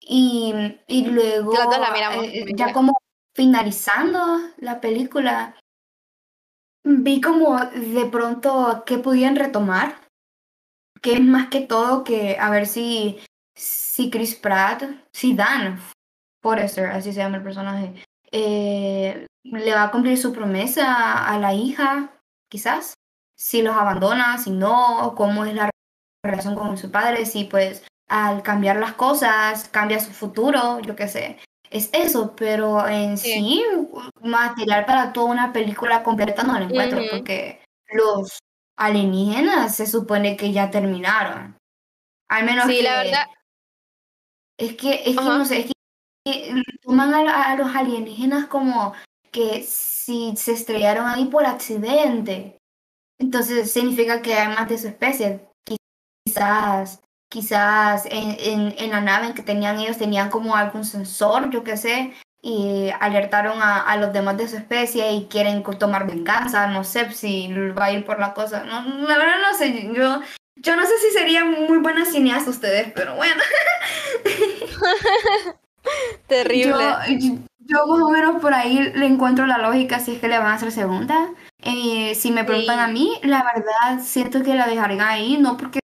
Y, 0.00 0.54
y 0.86 1.04
luego, 1.04 1.52
eh, 2.22 2.46
ya 2.56 2.72
como 2.72 2.96
finalizando 3.36 4.40
la 4.56 4.80
película, 4.80 5.54
vi 6.82 7.20
como 7.20 7.58
de 7.58 8.06
pronto 8.06 8.84
que 8.86 8.96
podían 8.96 9.36
retomar 9.36 10.07
que 11.02 11.14
es 11.14 11.20
más 11.20 11.48
que 11.48 11.60
todo 11.60 12.04
que 12.04 12.36
a 12.38 12.50
ver 12.50 12.66
si, 12.66 13.18
si 13.54 14.10
Chris 14.10 14.34
Pratt, 14.34 14.84
si 15.12 15.34
Dan 15.34 15.80
Forrester, 16.42 16.86
así 16.86 17.12
se 17.12 17.20
llama 17.20 17.36
el 17.38 17.42
personaje, 17.42 17.94
eh, 18.30 19.26
le 19.44 19.74
va 19.74 19.84
a 19.84 19.90
cumplir 19.90 20.18
su 20.18 20.32
promesa 20.32 21.26
a 21.26 21.38
la 21.38 21.54
hija, 21.54 22.20
quizás, 22.48 22.94
si 23.36 23.62
los 23.62 23.76
abandona, 23.76 24.38
si 24.38 24.50
no, 24.50 25.14
cómo 25.16 25.44
es 25.44 25.54
la 25.54 25.70
relación 26.24 26.54
con 26.54 26.76
su 26.76 26.90
padre, 26.90 27.24
si 27.24 27.44
pues 27.44 27.84
al 28.08 28.42
cambiar 28.42 28.76
las 28.76 28.94
cosas 28.94 29.68
cambia 29.68 30.00
su 30.00 30.12
futuro, 30.12 30.80
yo 30.80 30.96
qué 30.96 31.08
sé. 31.08 31.38
Es 31.70 31.90
eso, 31.92 32.34
pero 32.34 32.88
en 32.88 33.18
sí, 33.18 33.62
material 34.22 34.86
para 34.86 35.12
toda 35.12 35.26
una 35.26 35.52
película 35.52 36.02
completa 36.02 36.42
no 36.42 36.58
lo 36.58 36.64
encuentro, 36.64 37.02
porque 37.10 37.62
los 37.92 38.38
alienígenas 38.78 39.76
se 39.76 39.86
supone 39.86 40.36
que 40.36 40.52
ya 40.52 40.70
terminaron. 40.70 41.56
Al 42.30 42.44
menos 42.44 42.66
Sí, 42.66 42.76
que, 42.76 42.82
la 42.82 43.02
verdad, 43.02 43.26
es 44.58 44.76
que, 44.76 44.94
es 44.94 45.16
que 45.16 45.24
no 45.24 45.44
sé, 45.44 45.60
es 45.60 45.66
que 46.24 46.62
toman 46.82 47.14
a, 47.14 47.50
a 47.52 47.56
los 47.56 47.74
alienígenas 47.74 48.46
como 48.46 48.94
que 49.30 49.62
si 49.62 50.36
se 50.36 50.52
estrellaron 50.52 51.06
ahí 51.06 51.26
por 51.26 51.44
accidente. 51.46 52.58
Entonces 53.18 53.72
significa 53.72 54.22
que 54.22 54.34
hay 54.34 54.48
más 54.48 54.68
de 54.68 54.78
su 54.78 54.88
especie. 54.88 55.48
Quizás, 56.24 57.00
quizás 57.30 58.06
en, 58.06 58.36
en, 58.38 58.74
en 58.78 58.90
la 58.90 59.00
nave 59.00 59.34
que 59.34 59.42
tenían 59.42 59.78
ellos 59.80 59.98
tenían 59.98 60.30
como 60.30 60.54
algún 60.54 60.84
sensor, 60.84 61.50
yo 61.50 61.64
qué 61.64 61.76
sé, 61.76 62.14
y 62.40 62.90
alertaron 63.00 63.60
a, 63.62 63.80
a 63.80 63.96
los 63.96 64.12
demás 64.12 64.36
de 64.36 64.48
su 64.48 64.56
especie 64.56 65.12
y 65.12 65.26
quieren 65.26 65.62
tomar 65.78 66.06
venganza. 66.06 66.66
No 66.68 66.84
sé 66.84 67.10
si 67.12 67.52
va 67.72 67.86
a 67.86 67.92
ir 67.92 68.04
por 68.04 68.20
la 68.20 68.34
cosa. 68.34 68.64
No, 68.64 68.82
la 69.06 69.18
verdad 69.18 69.36
no 69.50 69.56
sé. 69.56 69.90
Yo, 69.92 70.20
yo 70.56 70.76
no 70.76 70.86
sé 70.86 70.92
si 70.98 71.16
serían 71.16 71.66
muy 71.66 71.78
buenas 71.78 72.12
cineastas 72.12 72.54
ustedes, 72.54 72.92
pero 72.94 73.16
bueno. 73.16 73.42
terrible. 76.26 76.84
Yo, 77.18 77.34
yo 77.60 77.86
más 77.86 78.02
o 78.02 78.10
menos 78.10 78.40
por 78.40 78.54
ahí 78.54 78.92
le 78.94 79.06
encuentro 79.06 79.46
la 79.46 79.58
lógica 79.58 80.00
si 80.00 80.14
es 80.14 80.20
que 80.20 80.28
le 80.28 80.38
van 80.38 80.48
a 80.48 80.54
hacer 80.54 80.72
segunda. 80.72 81.30
Eh, 81.62 82.14
si 82.14 82.30
me 82.30 82.44
preguntan 82.44 82.78
a 82.78 82.88
mí, 82.88 83.18
la 83.22 83.42
verdad 83.42 84.02
siento 84.02 84.42
que 84.42 84.54
la 84.54 84.66
dejarían 84.66 85.00
ahí, 85.00 85.36
no 85.38 85.56
porque 85.56 85.80
que 85.80 85.87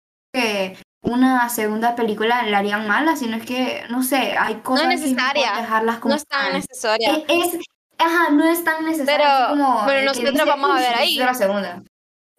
una 1.13 1.50
segunda 1.50 1.95
película 1.95 2.43
la 2.43 2.60
harían 2.60 2.88
mala, 2.88 3.15
sino 3.15 3.38
es 3.38 3.45
que, 3.45 3.84
no 3.89 4.04
sé, 4.04 4.36
hay 4.38 4.56
No 4.56 4.63
cosas 4.63 4.88
que 4.88 4.93
es 4.95 5.02
mejor 5.02 5.17
necesaria, 5.17 5.54
dejarlas 5.62 6.00
como 6.00 6.13
no 6.13 6.17
es 6.17 6.28
tan 6.28 6.54
necesaria. 6.54 7.24
Es, 7.28 7.54
es- 7.56 7.60
ajá, 7.97 8.30
no 8.32 8.43
es 8.50 8.63
tan 8.63 8.86
necesario 8.86 9.26
así 9.26 9.36
Pero, 9.43 9.50
como 9.50 9.86
que 9.88 10.02
nosotros 10.04 10.34
dice, 10.34 10.45
vamos 10.45 10.69
a 10.71 10.74
"Uy, 10.76 10.80
ver 10.82 10.95
ahí. 10.95 11.15
la 11.17 11.34
segunda. 11.34 11.84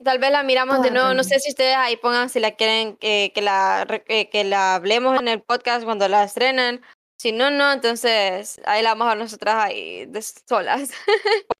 Tal 0.04 0.18
vez 0.18 0.32
la 0.32 0.42
miramos 0.42 0.82
de 0.82 0.88
Toda 0.88 1.00
nuevo. 1.00 1.14
No 1.14 1.22
sé 1.22 1.38
si 1.38 1.50
ustedes 1.50 1.76
ahí 1.76 1.96
pongan 1.96 2.28
si 2.28 2.40
la 2.40 2.50
quieren 2.52 2.98
eh, 3.00 3.30
que 3.32 3.40
la 3.42 3.86
eh, 4.08 4.28
que 4.30 4.42
la 4.42 4.74
hablemos 4.74 5.20
en 5.20 5.28
el 5.28 5.40
podcast 5.40 5.84
cuando 5.84 6.08
la 6.08 6.24
estrenen. 6.24 6.82
Si 7.20 7.30
no, 7.30 7.52
no, 7.52 7.70
entonces 7.70 8.60
ahí 8.64 8.82
la 8.82 8.94
vamos 8.94 9.12
a 9.12 9.14
nosotras 9.14 9.54
ahí 9.56 10.06
de 10.06 10.20
solas. 10.22 10.90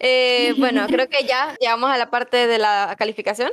Eh, 0.00 0.54
bueno, 0.58 0.86
creo 0.86 1.08
que 1.08 1.24
ya 1.24 1.56
llegamos 1.60 1.90
a 1.90 1.96
la 1.96 2.10
parte 2.10 2.46
de 2.46 2.58
la 2.58 2.94
calificación. 2.98 3.50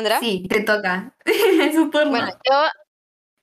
¿Andrea? 0.00 0.20
Sí, 0.20 0.46
te 0.48 0.62
toca. 0.62 1.16
es 1.24 1.74
su 1.74 1.90
turno. 1.90 2.10
Bueno, 2.10 2.28
yo, 2.44 2.62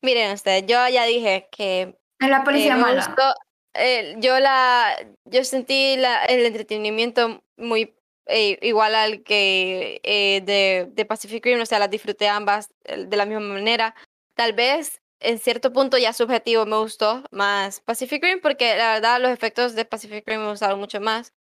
miren 0.02 0.34
ustedes, 0.34 0.64
yo 0.68 0.88
ya 0.90 1.06
dije 1.06 1.48
que 1.52 1.98
es 2.20 2.30
la 2.30 2.38
eh, 2.38 2.44
policía 2.44 2.76
me 2.76 2.82
mala. 2.82 3.06
gustó, 3.06 3.34
eh, 3.74 4.16
yo 4.20 4.40
la, 4.40 4.96
yo 5.26 5.44
sentí 5.44 5.96
la, 5.98 6.26
el 6.26 6.46
entretenimiento 6.46 7.44
muy 7.58 7.98
eh, 8.28 8.60
igual 8.62 8.94
al 8.96 9.24
que 9.24 10.02
eh, 10.04 10.42
de, 10.46 10.90
de 10.92 11.06
Pacific 11.06 11.46
Rim, 11.46 11.62
o 11.62 11.66
sea, 11.66 11.80
las 11.80 11.90
disfruté 11.90 12.28
ambas 12.28 12.70
eh, 12.84 13.06
de 13.06 13.18
la 13.18 13.26
misma 13.26 13.42
manera. 13.54 13.96
Tal 14.36 14.54
vez 14.54 15.02
en 15.20 15.40
cierto 15.40 15.72
punto 15.74 15.98
ya 15.98 16.14
subjetivo 16.14 16.66
me 16.66 16.78
gustó 16.78 17.24
más 17.32 17.80
Pacific 17.82 18.22
Rim 18.24 18.40
porque 18.42 18.76
la 18.78 18.94
verdad 18.94 19.20
los 19.22 19.32
efectos 19.32 19.74
de 19.76 19.86
Pacific 19.86 20.24
Rim 20.28 20.42
me 20.42 20.50
gustaron 20.50 20.80
mucho 20.80 21.00
más. 21.00 21.34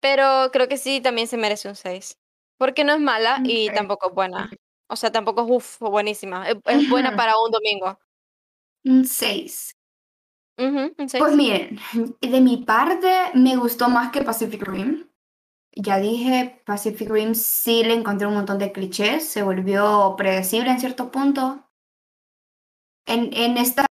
Pero 0.00 0.50
creo 0.52 0.68
que 0.68 0.76
sí, 0.76 1.00
también 1.00 1.26
se 1.26 1.36
merece 1.36 1.68
un 1.68 1.74
6. 1.74 2.18
Porque 2.58 2.84
no 2.84 2.94
es 2.94 3.00
mala 3.00 3.42
y 3.44 3.68
Ok. 3.68 3.74
tampoco 3.74 4.08
es 4.08 4.14
buena. 4.14 4.50
O 4.88 4.96
sea, 4.96 5.10
tampoco 5.10 5.42
es 5.42 5.50
uf, 5.50 5.78
buenísima. 5.80 6.48
Es, 6.48 6.56
es 6.66 6.88
buena 6.88 7.16
para 7.16 7.32
un 7.38 7.50
domingo. 7.50 7.98
Un 8.84 9.04
6. 9.04 9.72
Ujú, 10.58 10.94
un 10.98 11.08
6. 11.08 11.22
Pues 11.22 11.36
miren, 11.36 11.78
de 12.20 12.40
mi 12.40 12.58
parte 12.58 13.08
me 13.34 13.56
gustó 13.56 13.88
más 13.88 14.10
que 14.12 14.22
Pacific 14.22 14.62
Rim. 14.62 15.08
Ya 15.72 15.98
dije, 15.98 16.62
Pacific 16.64 17.10
Rim 17.10 17.34
sí 17.34 17.84
le 17.84 17.94
encontré 17.94 18.26
un 18.26 18.34
montón 18.34 18.58
de 18.58 18.72
clichés, 18.72 19.28
se 19.28 19.42
volvió 19.42 20.14
predecible 20.16 20.70
en 20.70 20.80
cierto 20.80 21.10
punto. 21.10 21.68
En, 23.06 23.30
en 23.34 23.58
esta, 23.58 23.86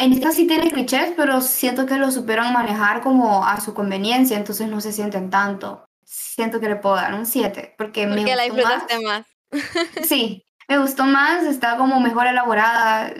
en 0.00 0.12
esta 0.12 0.30
sí 0.32 0.46
tiene 0.46 0.70
clichés, 0.70 1.12
pero 1.16 1.40
siento 1.40 1.86
que 1.86 1.96
lo 1.96 2.10
supieron 2.10 2.52
manejar 2.52 3.02
como 3.02 3.44
a 3.44 3.60
su 3.60 3.74
conveniencia, 3.74 4.36
entonces 4.36 4.68
no 4.68 4.80
se 4.80 4.92
sienten 4.92 5.30
tanto. 5.30 5.87
Siento 6.10 6.58
que 6.58 6.68
le 6.68 6.76
puedo 6.76 6.94
dar 6.96 7.12
un 7.14 7.26
7, 7.26 7.74
porque 7.76 8.06
me 8.06 8.16
Porque 8.16 8.34
la 8.36 8.48
gustó 8.48 8.62
más. 8.62 8.88
disfrutaste 8.88 9.04
más. 9.04 9.26
Sí, 10.08 10.44
me 10.68 10.78
gustó 10.78 11.04
más, 11.04 11.44
está 11.44 11.76
como 11.76 12.00
mejor 12.00 12.26
elaborada. 12.26 13.12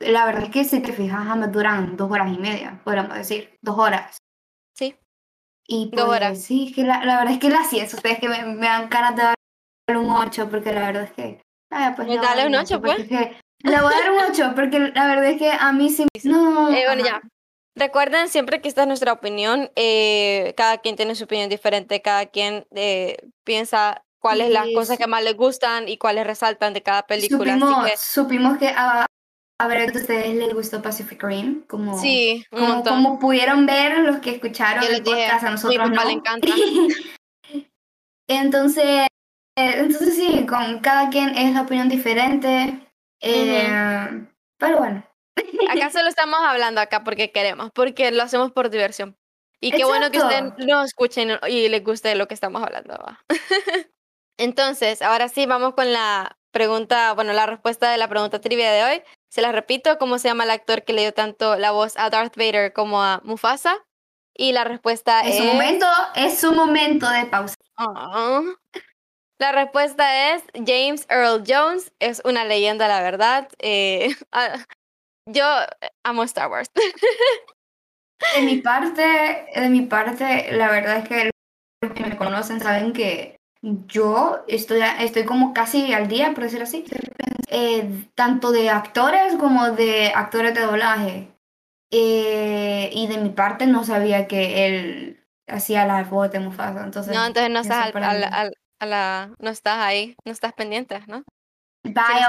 La 0.00 0.24
verdad 0.24 0.44
es 0.44 0.50
que 0.50 0.64
si 0.64 0.80
te 0.80 0.92
fijas, 0.92 1.36
me 1.36 1.46
duran 1.48 1.96
dos 1.96 2.10
horas 2.10 2.28
y 2.32 2.38
media, 2.38 2.80
podríamos 2.84 3.14
decir, 3.14 3.56
dos 3.62 3.78
horas. 3.78 4.16
Sí. 4.76 4.96
Y 5.68 5.90
Dos 5.92 6.08
horas. 6.08 6.30
pues 6.30 6.44
sí, 6.44 6.72
que 6.74 6.82
la, 6.82 7.04
la 7.04 7.18
verdad 7.18 7.34
es 7.34 7.38
que 7.38 7.50
la 7.50 7.62
siento, 7.64 7.96
ustedes 7.96 8.18
que 8.18 8.28
me, 8.28 8.42
me 8.44 8.66
dan 8.66 8.88
ganas 8.88 9.14
de 9.14 9.22
darle 9.22 10.04
un 10.04 10.10
8, 10.10 10.48
porque 10.50 10.72
la 10.72 10.86
verdad 10.86 11.02
es 11.04 11.12
que... 11.12 11.42
ah, 11.70 11.92
pues 11.94 12.08
Pues 12.08 12.20
dale 12.20 12.46
un 12.46 12.54
ocho, 12.56 12.80
porque 12.80 13.02
es 13.02 13.08
que- 13.08 13.36
le 13.62 13.80
voy 13.82 13.92
a 13.92 13.98
dar 13.98 14.10
un 14.10 14.18
8, 14.32 14.52
porque 14.56 14.78
la 14.80 15.06
verdad 15.06 15.26
es 15.26 15.38
que 15.38 15.52
a 15.52 15.70
mí 15.72 15.90
sí... 15.90 16.06
No, 16.24 16.70
Eh, 16.70 16.84
bueno, 16.86 17.04
ya. 17.04 17.20
Recuerden 17.76 18.28
siempre 18.28 18.60
que 18.60 18.68
esta 18.68 18.82
es 18.82 18.88
nuestra 18.88 19.12
opinión. 19.12 19.70
eh, 19.76 20.54
cada 20.56 20.78
quien 20.78 20.96
tiene 20.96 21.14
su 21.14 21.24
opinión 21.24 21.48
diferente. 21.48 22.02
Cada 22.02 22.26
quien 22.26 22.66
eh, 22.74 23.16
piensa 23.44 24.04
cuáles 24.18 24.50
las 24.50 24.68
Y 24.68 24.74
cosas 24.74 24.98
que 24.98 25.06
más 25.06 25.22
les 25.24 25.36
gustan 25.36 25.88
y 25.88 25.96
cuáles 25.96 26.26
resaltan 26.26 26.72
de 26.74 26.82
cada 26.82 27.06
película. 27.06 27.54
supimos, 27.54 27.78
Así 27.78 27.90
que 27.90 27.96
supimos 27.96 28.58
que 28.58 28.68
a, 28.68 29.06
a 29.60 29.66
ver, 29.66 29.94
ustedes 29.94 30.34
les 30.34 30.54
gustó 30.54 30.82
Pacific 30.82 31.22
Rim, 31.22 31.62
como, 31.66 31.98
sí, 31.98 32.44
como, 32.50 33.18
pudieron 33.18 33.66
ver 33.66 33.98
los 34.00 34.18
que 34.18 34.30
escucharon 34.30 34.82
el 34.84 35.02
podcast, 35.02 35.44
a 35.44 35.46
mi 35.46 35.50
nosotros 35.52 35.88
papá 35.90 36.02
no. 36.02 36.04
le 36.04 36.12
encanta. 36.12 36.48
entonces, 38.28 39.06
entonces 39.56 40.16
sí, 40.16 40.46
con 40.46 40.80
cada 40.80 41.10
quien 41.10 41.36
es 41.36 41.54
la 41.54 41.62
opinión 41.62 41.88
diferente. 41.88 42.80
eh, 43.20 44.26
Pero 44.58 44.78
bueno. 44.78 45.04
Acá 45.68 45.90
solo 45.90 46.08
estamos 46.08 46.40
hablando 46.42 46.80
acá 46.80 47.04
porque 47.04 47.30
queremos, 47.32 47.70
porque 47.74 48.10
lo 48.10 48.22
hacemos 48.22 48.52
por 48.52 48.70
diversión. 48.70 49.16
Y 49.60 49.72
qué 49.72 49.84
bueno 49.84 50.10
que 50.10 50.18
ustedes 50.18 50.54
nos 50.58 50.86
escuchen 50.86 51.38
y 51.48 51.68
les 51.68 51.84
guste 51.84 52.14
lo 52.14 52.26
que 52.26 52.34
estamos 52.34 52.62
hablando. 52.62 52.94
¿va? 52.94 53.24
Entonces, 54.38 55.02
ahora 55.02 55.28
sí, 55.28 55.44
vamos 55.44 55.74
con 55.74 55.92
la 55.92 56.38
pregunta, 56.50 57.12
bueno, 57.12 57.32
la 57.34 57.46
respuesta 57.46 57.90
de 57.90 57.98
la 57.98 58.08
pregunta 58.08 58.40
trivia 58.40 58.72
de 58.72 58.84
hoy. 58.84 59.02
Se 59.28 59.42
la 59.42 59.52
repito, 59.52 59.98
¿cómo 59.98 60.18
se 60.18 60.28
llama 60.28 60.44
el 60.44 60.50
actor 60.50 60.82
que 60.82 60.94
le 60.94 61.02
dio 61.02 61.12
tanto 61.12 61.56
la 61.56 61.72
voz 61.72 61.96
a 61.96 62.08
Darth 62.08 62.36
Vader 62.36 62.72
como 62.72 63.02
a 63.02 63.20
Mufasa? 63.22 63.76
Y 64.34 64.52
la 64.52 64.64
respuesta 64.64 65.20
Es 65.20 65.34
es... 65.34 65.38
su 65.38 65.44
momento, 65.44 65.86
es 66.14 66.40
su 66.40 66.52
momento 66.52 67.08
de 67.10 67.26
pausa. 67.26 67.56
Ah. 67.76 68.42
La 69.38 69.52
respuesta 69.52 70.34
es 70.34 70.42
James 70.54 71.06
Earl 71.08 71.44
Jones. 71.46 71.92
Es 71.98 72.22
una 72.24 72.44
leyenda, 72.44 72.88
la 72.88 73.02
verdad. 73.02 73.48
Eh, 73.58 74.14
ah, 74.32 74.54
yo 75.26 75.44
amo 76.04 76.22
Star 76.24 76.50
Wars. 76.50 76.70
De 78.36 78.42
mi 78.42 78.58
parte, 78.58 79.46
de 79.54 79.68
mi 79.70 79.82
parte, 79.82 80.52
la 80.52 80.70
verdad 80.70 80.98
es 80.98 81.08
que 81.08 81.30
los 81.82 81.92
que 81.94 82.04
me 82.04 82.16
conocen 82.16 82.60
saben 82.60 82.92
que 82.92 83.36
yo 83.62 84.44
estoy, 84.46 84.80
estoy 85.00 85.24
como 85.24 85.54
casi 85.54 85.92
al 85.94 86.06
día, 86.08 86.32
por 86.34 86.44
decir 86.44 86.62
así, 86.62 86.84
eh, 87.48 88.08
tanto 88.14 88.52
de 88.52 88.70
actores 88.70 89.36
como 89.36 89.70
de 89.70 90.12
actores 90.14 90.54
de 90.54 90.60
doblaje. 90.60 91.28
Eh, 91.92 92.90
y 92.92 93.06
de 93.08 93.18
mi 93.18 93.30
parte 93.30 93.66
no 93.66 93.84
sabía 93.84 94.28
que 94.28 94.66
él 94.66 95.26
hacía 95.48 95.84
la 95.86 96.04
voz 96.04 96.30
de 96.30 96.38
Mufasa, 96.40 96.84
entonces... 96.84 97.14
No, 97.16 97.26
entonces 97.26 97.50
no 97.50 97.60
estás, 97.60 97.86
al- 97.94 98.04
al- 98.04 98.24
al- 98.24 98.54
a 98.80 98.86
la, 98.86 99.34
no 99.38 99.50
estás 99.50 99.78
ahí, 99.78 100.14
no 100.24 100.30
estás 100.30 100.52
pendiente, 100.52 101.00
¿no? 101.08 101.24
Vaya, 101.82 102.28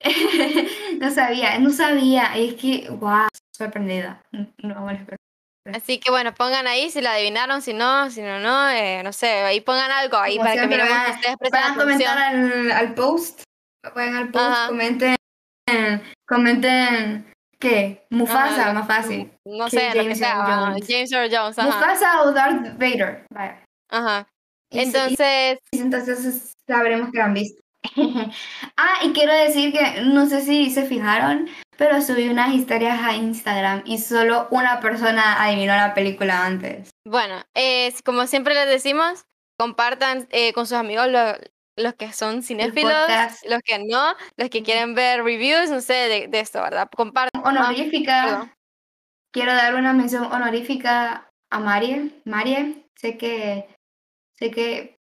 no 1.00 1.10
sabía, 1.10 1.58
no 1.58 1.70
sabía. 1.70 2.36
Es 2.36 2.54
que, 2.54 2.88
wow, 2.90 3.28
sorprendida. 3.56 4.22
No. 4.62 4.86
Así 5.74 5.98
que 5.98 6.10
bueno, 6.10 6.34
pongan 6.34 6.66
ahí 6.66 6.90
si 6.90 7.00
la 7.00 7.14
adivinaron, 7.14 7.62
si 7.62 7.72
no, 7.72 8.10
si 8.10 8.22
no, 8.22 8.38
no, 8.38 8.70
eh, 8.70 9.02
no 9.02 9.12
sé, 9.12 9.28
ahí 9.28 9.60
pongan 9.60 9.90
algo 9.90 10.16
ahí 10.18 10.36
Como 10.36 10.48
para 10.48 10.62
que 10.62 10.68
miremos 10.68 10.96
ustedes 11.10 11.36
a 11.52 11.74
comentar 11.74 12.18
al, 12.18 12.70
al 12.70 12.94
post. 12.94 13.42
Vayan 13.94 14.16
al 14.16 14.30
post, 14.30 14.44
Ajá. 14.44 14.68
comenten. 14.68 15.16
Comenten. 16.26 17.32
¿Qué? 17.58 18.06
Mufasa, 18.10 18.62
Ajá, 18.62 18.72
más 18.74 18.86
fácil. 18.86 19.32
No 19.44 19.70
sé, 19.70 19.86
lo 19.88 19.92
que 19.94 19.98
James 20.00 20.18
sea, 20.18 20.42
ajá, 20.42 20.66
Jones. 20.66 20.86
James 20.86 21.12
Earl 21.12 21.34
Jones, 21.34 21.58
ajá. 21.58 21.66
Mufasa 21.68 22.22
o 22.22 22.32
Darth 22.32 22.78
Vader. 22.78 23.26
Ajá. 23.90 24.28
Entonces, 24.70 25.58
y 25.70 25.78
entonces 25.80 26.52
sabremos 26.68 27.10
que 27.10 27.18
lo 27.18 27.24
han 27.24 27.34
visto. 27.34 27.60
ah, 28.76 28.94
y 29.02 29.12
quiero 29.12 29.32
decir 29.34 29.72
que 29.72 30.02
no 30.02 30.26
sé 30.26 30.42
si 30.42 30.70
se 30.70 30.84
fijaron, 30.84 31.48
pero 31.76 32.00
subí 32.00 32.28
unas 32.28 32.54
historias 32.54 33.00
a 33.02 33.14
Instagram 33.14 33.82
y 33.84 33.98
solo 33.98 34.48
una 34.50 34.80
persona 34.80 35.42
adivinó 35.42 35.74
la 35.74 35.94
película 35.94 36.44
antes. 36.44 36.90
Bueno, 37.04 37.42
eh, 37.54 37.92
como 38.04 38.26
siempre 38.26 38.54
les 38.54 38.68
decimos, 38.68 39.24
compartan 39.58 40.26
eh, 40.30 40.52
con 40.52 40.66
sus 40.66 40.76
amigos 40.76 41.08
los 41.76 41.94
que 41.94 42.12
son 42.12 42.42
cinéfilos, 42.42 43.08
los 43.48 43.60
que 43.62 43.78
no, 43.78 44.14
los 44.36 44.50
que 44.50 44.62
quieren 44.62 44.94
ver 44.94 45.22
reviews, 45.22 45.70
no 45.70 45.80
sé, 45.80 45.94
de, 45.94 46.28
de 46.28 46.40
esto, 46.40 46.60
¿verdad? 46.62 46.88
Compartan. 46.94 47.42
Honorífica. 47.44 48.52
Quiero 49.32 49.52
dar 49.52 49.74
una 49.74 49.92
mención 49.92 50.24
honorífica 50.32 51.30
a 51.50 51.60
Marie. 51.60 52.22
Marie, 52.24 52.86
sé 52.94 53.18
que, 53.18 53.68
sé 54.32 54.50
que 54.50 54.98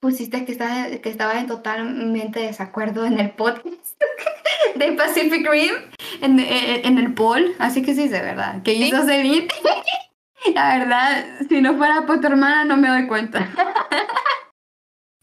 pusiste 0.00 0.44
que, 0.44 0.52
estás, 0.52 0.98
que 1.00 1.08
estabas 1.08 1.36
en 1.36 1.46
totalmente 1.46 2.40
desacuerdo 2.40 3.04
en 3.04 3.18
el 3.18 3.30
podcast 3.30 3.66
de 4.76 4.92
Pacific 4.92 5.48
Rim, 5.48 5.74
en, 6.20 6.38
en, 6.40 6.98
el 6.98 7.14
poll, 7.14 7.54
así 7.58 7.82
que 7.82 7.94
sí, 7.94 8.08
de 8.08 8.20
verdad, 8.20 8.62
que 8.62 8.74
hizo 8.74 9.04
Celine. 9.04 9.48
La 10.54 10.78
verdad, 10.78 11.24
si 11.48 11.60
no 11.60 11.76
fuera 11.76 12.06
por 12.06 12.20
tu 12.20 12.28
hermana, 12.28 12.64
no 12.64 12.76
me 12.76 12.88
doy 12.88 13.06
cuenta. 13.06 13.48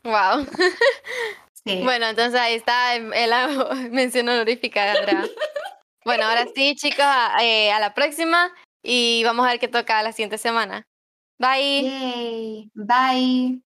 Wow. 0.04 0.46
Sí. 1.66 1.82
Bueno, 1.84 2.06
entonces 2.06 2.40
ahí 2.40 2.54
está 2.54 3.00
la 3.00 3.74
mención 3.90 4.30
honorífica 4.30 4.84
de 4.84 5.00
Andrea. 5.00 5.26
Bueno, 6.06 6.26
ahora 6.26 6.46
sí, 6.54 6.76
chicos, 6.76 7.04
eh, 7.42 7.72
a, 7.72 7.80
la 7.80 7.96
próxima 7.96 8.52
y 8.84 9.24
vamos 9.24 9.48
a 9.48 9.50
ver 9.50 9.60
qué 9.60 9.68
toca 9.68 10.04
la 10.04 10.12
siguiente 10.12 10.38
semana. 10.38 10.86
Bye. 11.40 12.70
Bye. 12.76 13.64